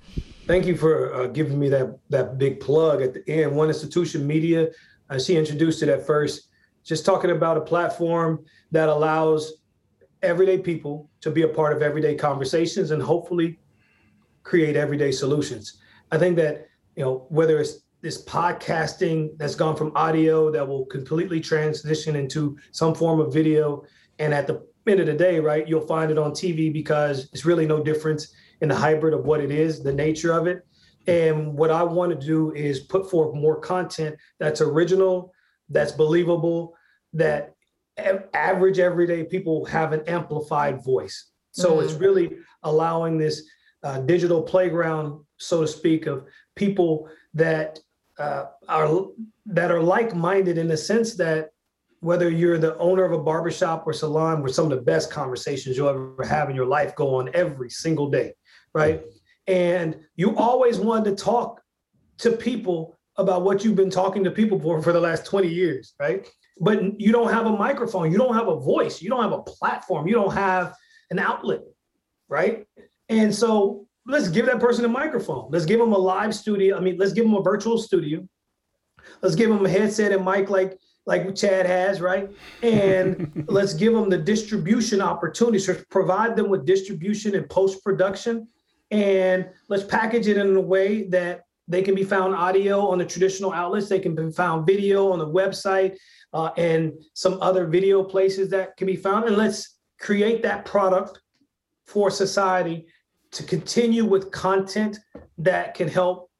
[0.47, 3.55] Thank you for uh, giving me that that big plug at the end.
[3.55, 4.68] One Institution Media,
[5.11, 6.49] uh, she introduced it at first,
[6.83, 9.55] just talking about a platform that allows
[10.22, 13.59] everyday people to be a part of everyday conversations and hopefully
[14.43, 15.81] create everyday solutions.
[16.11, 16.66] I think that
[16.97, 22.55] you know whether it's this podcasting that's gone from audio that will completely transition into
[22.70, 23.82] some form of video.
[24.18, 27.46] And at the end of the day, right, you'll find it on TV because it's
[27.46, 30.66] really no difference in the hybrid of what it is, the nature of it.
[31.07, 35.32] And what I want to do is put forth more content that's original,
[35.70, 36.74] that's believable,
[37.14, 37.55] that
[38.34, 41.30] average everyday people have an amplified voice.
[41.52, 41.84] So mm-hmm.
[41.86, 43.48] it's really allowing this
[43.82, 47.78] uh, digital playground, so to speak, of people that
[48.19, 49.07] uh, are
[49.47, 51.51] that are like-minded in the sense that
[52.01, 55.77] whether you're the owner of a barbershop or salon where some of the best conversations
[55.77, 58.33] you'll ever have in your life go on every single day
[58.75, 59.03] right
[59.47, 61.61] and you always wanted to talk
[62.19, 65.95] to people about what you've been talking to people for for the last 20 years,
[66.01, 66.27] right?
[66.61, 69.43] But you don't have a microphone, you don't have a voice, you don't have a
[69.43, 70.75] platform, you don't have
[71.11, 71.61] an outlet,
[72.29, 72.67] right?
[73.09, 75.48] And so let's give that person a microphone.
[75.50, 76.76] Let's give them a live studio.
[76.76, 78.26] I mean, let's give them a virtual studio.
[79.22, 82.30] Let's give them a headset and mic like like Chad has, right?
[82.62, 88.48] And let's give them the distribution opportunities, so provide them with distribution and post production.
[88.90, 93.05] And let's package it in a way that they can be found audio on the
[93.05, 95.96] traditional outlets, they can be found video on the website,
[96.32, 99.24] uh, and some other video places that can be found.
[99.24, 101.20] And let's create that product
[101.86, 102.86] for society
[103.35, 104.99] to continue with content
[105.39, 106.30] that can help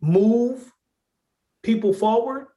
[0.00, 0.72] move
[1.62, 2.48] people forward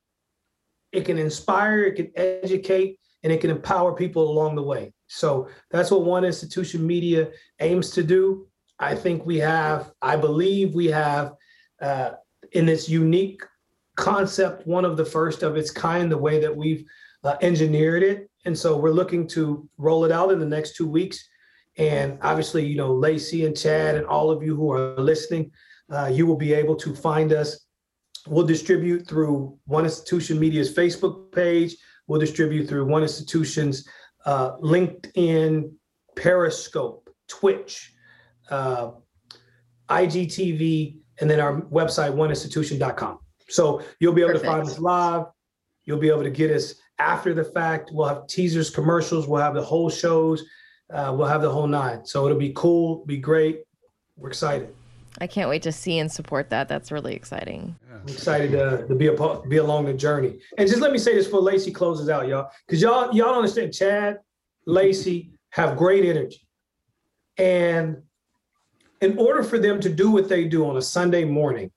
[0.93, 4.93] it can inspire, it can educate, and it can empower people along the way.
[5.07, 8.47] So that's what One Institution Media aims to do.
[8.79, 11.33] I think we have, I believe we have,
[11.81, 12.11] uh,
[12.51, 13.41] in this unique
[13.95, 16.85] concept, one of the first of its kind, the way that we've
[17.23, 18.29] uh, engineered it.
[18.45, 21.27] And so we're looking to roll it out in the next two weeks.
[21.77, 25.51] And obviously, you know, Lacey and Chad and all of you who are listening,
[25.91, 27.63] uh, you will be able to find us
[28.27, 31.75] We'll distribute through One Institution Media's Facebook page.
[32.07, 33.87] We'll distribute through One Institution's
[34.25, 35.71] uh, LinkedIn,
[36.15, 37.93] Periscope, Twitch,
[38.49, 38.91] uh,
[39.89, 43.19] IGTV, and then our website, oneinstitution.com.
[43.49, 44.45] So you'll be able Perfect.
[44.45, 45.25] to find us live.
[45.83, 47.89] You'll be able to get us after the fact.
[47.91, 49.27] We'll have teasers, commercials.
[49.27, 50.43] We'll have the whole shows.
[50.93, 52.05] Uh, we'll have the whole nine.
[52.05, 53.63] So it'll be cool, be great.
[54.15, 54.73] We're excited.
[55.19, 56.67] I can't wait to see and support that.
[56.67, 57.75] That's really exciting.
[57.91, 60.39] I'm excited to, to be a be along the journey.
[60.57, 63.73] And just let me say this before Lacey closes out, y'all, because y'all y'all understand.
[63.73, 64.19] Chad,
[64.65, 66.47] Lacey have great energy,
[67.37, 68.01] and
[69.01, 71.71] in order for them to do what they do on a Sunday morning,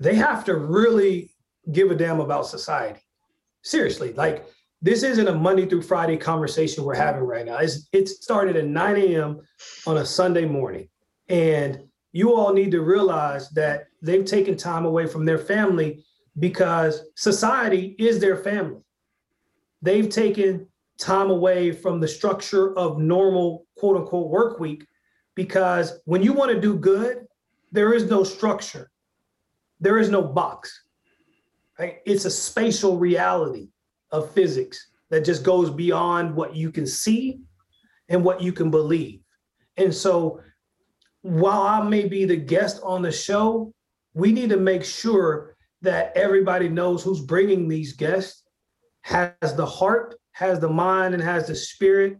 [0.00, 1.30] they have to really
[1.70, 3.00] give a damn about society.
[3.62, 4.44] Seriously, like
[4.84, 7.56] this isn't a Monday through Friday conversation we're having right now.
[7.56, 9.40] It's it started at 9 a.m.
[9.86, 10.90] on a Sunday morning,
[11.30, 16.04] and you all need to realize that they've taken time away from their family
[16.38, 18.82] because society is their family.
[19.80, 20.68] They've taken
[20.98, 24.86] time away from the structure of normal quote unquote work week
[25.34, 27.24] because when you want to do good,
[27.72, 28.90] there is no structure,
[29.80, 30.78] there is no box.
[31.78, 32.00] Right?
[32.04, 33.70] It's a spatial reality
[34.14, 37.40] of physics that just goes beyond what you can see
[38.08, 39.20] and what you can believe.
[39.76, 40.40] And so
[41.22, 43.72] while I may be the guest on the show,
[44.14, 48.42] we need to make sure that everybody knows who's bringing these guests
[49.02, 52.18] has the heart, has the mind, and has the spirit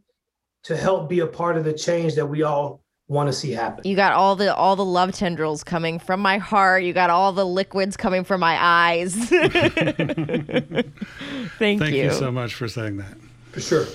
[0.64, 3.87] to help be a part of the change that we all want to see happen.
[3.87, 6.85] You got all the all the love tendrils coming from my heart.
[6.85, 9.15] You got all the liquids coming from my eyes.
[9.29, 9.45] Thank,
[10.73, 10.83] you.
[11.59, 12.05] Thank you.
[12.05, 13.17] you so much for saying that.
[13.53, 13.87] For sure.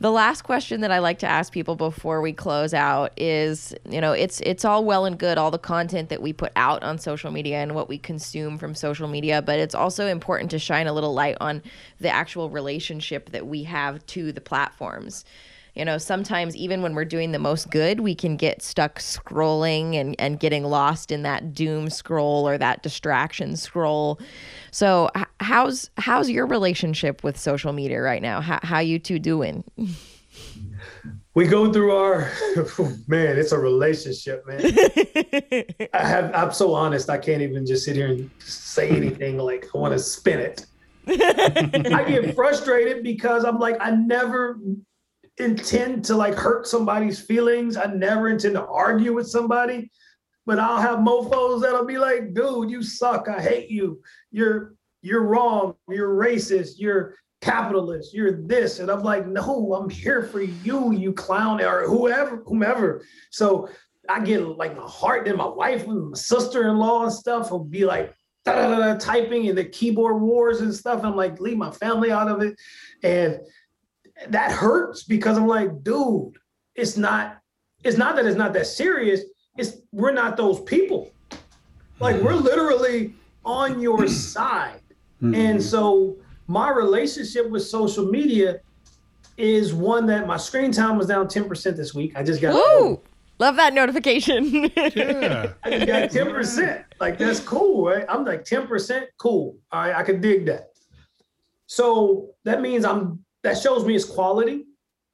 [0.00, 4.00] The last question that I like to ask people before we close out is, you
[4.00, 6.98] know, it's it's all well and good all the content that we put out on
[6.98, 10.88] social media and what we consume from social media, but it's also important to shine
[10.88, 11.62] a little light on
[12.00, 15.24] the actual relationship that we have to the platforms
[15.74, 19.94] you know sometimes even when we're doing the most good we can get stuck scrolling
[19.94, 24.20] and, and getting lost in that doom scroll or that distraction scroll.
[24.70, 25.10] So
[25.40, 28.40] how's how's your relationship with social media right now?
[28.40, 29.64] How, how you two doing?
[31.34, 32.30] We go through our
[33.08, 34.60] man it's a relationship man.
[35.92, 39.68] I have i'm so honest i can't even just sit here and say anything like
[39.74, 40.66] i want to spin it.
[41.06, 44.58] I get frustrated because I'm like, I never
[45.38, 47.76] intend to like hurt somebody's feelings.
[47.76, 49.90] I never intend to argue with somebody,
[50.46, 53.28] but I'll have mofos that'll be like, dude, you suck.
[53.28, 54.00] I hate you.
[54.30, 55.74] You're you're wrong.
[55.88, 56.74] You're racist.
[56.78, 58.14] You're capitalist.
[58.14, 58.78] You're this.
[58.78, 63.04] And I'm like, no, I'm here for you, you clown, or whoever, whomever.
[63.30, 63.68] So
[64.08, 67.84] I get like my heart, and my wife and my sister-in-law and stuff will be
[67.84, 68.14] like
[68.46, 71.04] typing in the keyboard wars and stuff.
[71.04, 72.58] I'm like, leave my family out of it.
[73.02, 73.40] And
[74.30, 76.36] that hurts because I'm like, dude,
[76.74, 77.38] it's not,
[77.82, 79.22] it's not that it's not that serious.
[79.56, 81.10] It's we're not those people.
[82.00, 82.44] Like we're mm-hmm.
[82.44, 83.14] literally
[83.44, 84.80] on your side.
[85.22, 85.34] Mm-hmm.
[85.34, 86.16] And so
[86.46, 88.60] my relationship with social media
[89.36, 92.12] is one that my screen time was down 10% this week.
[92.16, 93.00] I just got Woo!
[93.40, 94.70] Love that notification.
[94.76, 95.52] yeah.
[95.64, 96.84] I just got 10%.
[97.00, 98.04] Like that's cool, right?
[98.08, 99.56] I'm like 10% cool.
[99.72, 100.70] All right, I can dig that.
[101.66, 104.64] So that means I'm that shows me it's quality,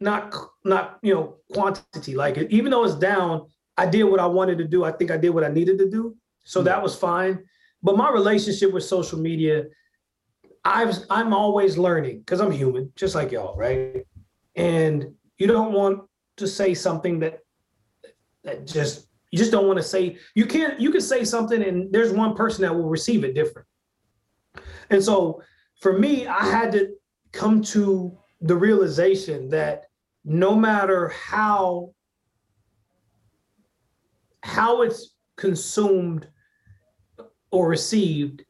[0.00, 2.14] not not you know quantity.
[2.14, 4.84] Like even though it's down, I did what I wanted to do.
[4.84, 6.16] I think I did what I needed to do.
[6.44, 6.66] So mm-hmm.
[6.66, 7.44] that was fine.
[7.82, 9.64] But my relationship with social media,
[10.64, 14.06] I've I'm always learning because I'm human, just like y'all, right?
[14.54, 16.04] And you don't want
[16.36, 17.40] to say something that
[18.44, 21.92] that just you just don't want to say you can't you can say something and
[21.92, 23.66] there's one person that will receive it different.
[24.88, 25.42] And so
[25.80, 26.90] for me, I had to
[27.32, 29.86] come to the realization that
[30.24, 31.92] no matter how
[34.42, 36.28] how it's consumed
[37.50, 38.44] or received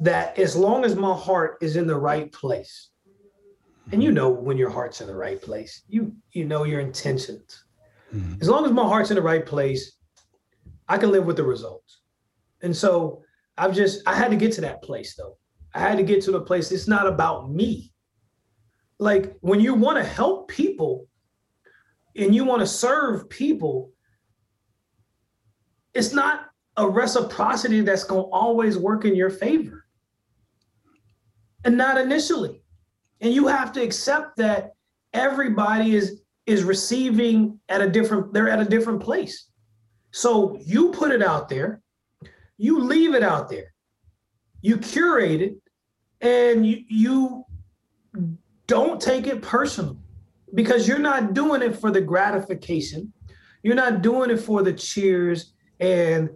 [0.00, 2.90] that as long as my heart is in the right place
[3.92, 7.64] and you know when your heart's in the right place you you know your intentions.
[8.14, 8.40] Mm-hmm.
[8.40, 9.96] as long as my heart's in the right place
[10.88, 12.02] i can live with the results.
[12.62, 13.22] And so
[13.58, 15.36] i've just i had to get to that place though.
[15.74, 17.92] I had to get to the place it's not about me
[18.98, 21.06] like when you want to help people
[22.16, 23.92] and you want to serve people
[25.96, 29.84] it's not a reciprocity that's going to always work in your favor.
[31.64, 32.62] And not initially.
[33.20, 34.72] And you have to accept that
[35.12, 39.50] everybody is is receiving at a different they're at a different place.
[40.12, 41.80] So you put it out there,
[42.56, 43.74] you leave it out there.
[44.60, 45.56] You curate it
[46.20, 47.44] and you, you
[48.66, 49.96] don't take it personal
[50.54, 53.12] because you're not doing it for the gratification.
[53.62, 56.30] You're not doing it for the cheers and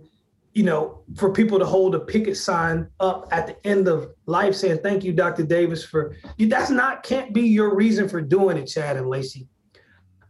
[0.52, 4.54] you know, for people to hold a picket sign up at the end of life
[4.54, 5.44] saying, thank you, Dr.
[5.44, 9.46] Davis, for that's not can't be your reason for doing it, Chad and Lacey.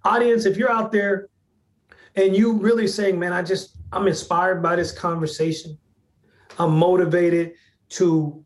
[0.05, 1.29] Audience, if you're out there
[2.17, 5.79] and you really saying, man, I just I'm inspired by this conversation.
[6.59, 7.53] I'm motivated
[7.91, 8.45] to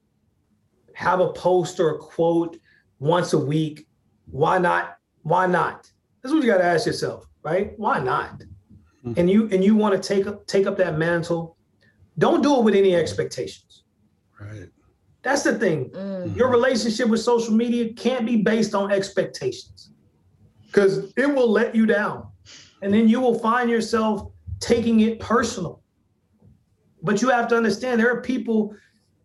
[0.95, 2.57] have a post or a quote
[3.05, 3.87] once a week.
[4.31, 4.97] Why not?
[5.23, 5.91] Why not?
[6.23, 7.73] That's what you got to ask yourself, right?
[7.77, 8.39] Why not?
[8.39, 9.13] Mm-hmm.
[9.17, 11.57] And you and you want to take up take up that mantle
[12.19, 13.83] don't do it with any expectations.
[14.41, 14.69] Right.
[15.23, 15.91] That's the thing.
[15.91, 16.37] Mm-hmm.
[16.37, 19.91] Your relationship with social media can't be based on expectations
[20.67, 22.29] because it will let you down.
[22.83, 24.31] And then you will find yourself
[24.61, 25.83] taking it personal.
[27.03, 28.77] But you have to understand there are people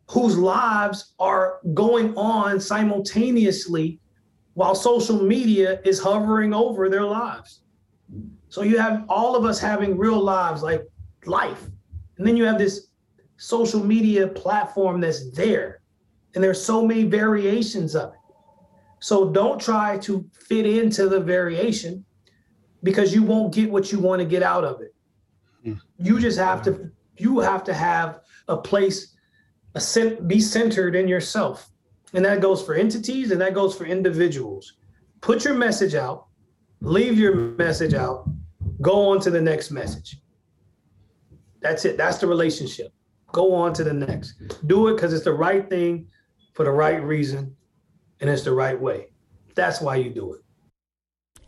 [0.10, 4.00] whose lives are going on simultaneously
[4.54, 7.62] while social media is hovering over their lives.
[8.50, 10.84] So you have all of us having real lives like
[11.26, 11.70] life
[12.20, 12.88] and then you have this
[13.38, 15.82] social media platform that's there,
[16.36, 18.20] and there's so many variations of it.
[19.00, 22.06] So don't try to fit into the variation
[22.84, 24.94] because you won't get what you want to get out of it.
[25.66, 25.80] Mm.
[25.98, 29.16] You just have to you have to have a place
[30.28, 31.70] be centered in yourself.
[32.14, 34.74] And that goes for entities and that goes for individuals.
[35.22, 36.28] Put your message out,
[36.82, 38.30] leave your message out,
[38.82, 40.18] go on to the next message.
[41.62, 41.98] That's it.
[41.98, 42.94] That's the relationship.
[43.32, 44.36] Go on to the next.
[44.66, 46.08] Do it because it's the right thing
[46.54, 47.56] for the right reason
[48.22, 49.08] and it's the right way.
[49.56, 50.42] That's why you do it.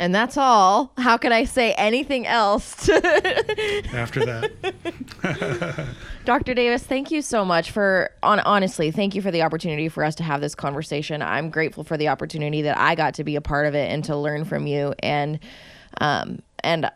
[0.02, 0.93] And that's all.
[0.97, 2.89] How can I say anything else?
[3.93, 5.86] After that.
[6.26, 6.56] Dr.
[6.56, 10.16] Davis, thank you so much for on honestly, thank you for the opportunity for us
[10.16, 11.22] to have this conversation.
[11.22, 14.04] I'm grateful for the opportunity that I got to be a part of it and
[14.06, 15.38] to learn from you and
[15.99, 16.89] um and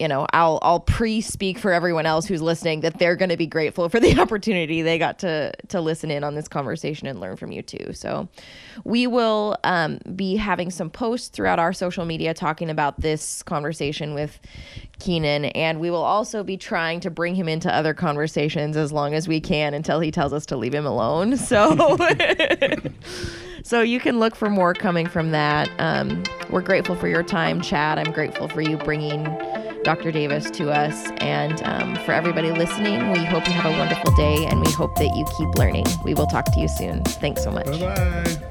[0.00, 3.46] you know, I'll I'll pre-speak for everyone else who's listening that they're going to be
[3.46, 7.36] grateful for the opportunity they got to to listen in on this conversation and learn
[7.36, 7.92] from you too.
[7.92, 8.26] So,
[8.82, 14.14] we will um, be having some posts throughout our social media talking about this conversation
[14.14, 14.40] with
[14.98, 19.12] Keenan, and we will also be trying to bring him into other conversations as long
[19.12, 21.36] as we can until he tells us to leave him alone.
[21.36, 21.98] So.
[23.62, 25.70] so you can look for more coming from that.
[25.78, 27.98] Um, we're grateful for your time, Chad.
[27.98, 29.24] I'm grateful for you bringing
[29.90, 30.12] Dr.
[30.12, 31.10] Davis to us.
[31.16, 34.94] And um, for everybody listening, we hope you have a wonderful day and we hope
[34.94, 35.84] that you keep learning.
[36.04, 37.02] We will talk to you soon.
[37.02, 37.66] Thanks so much.
[37.66, 38.49] Bye bye.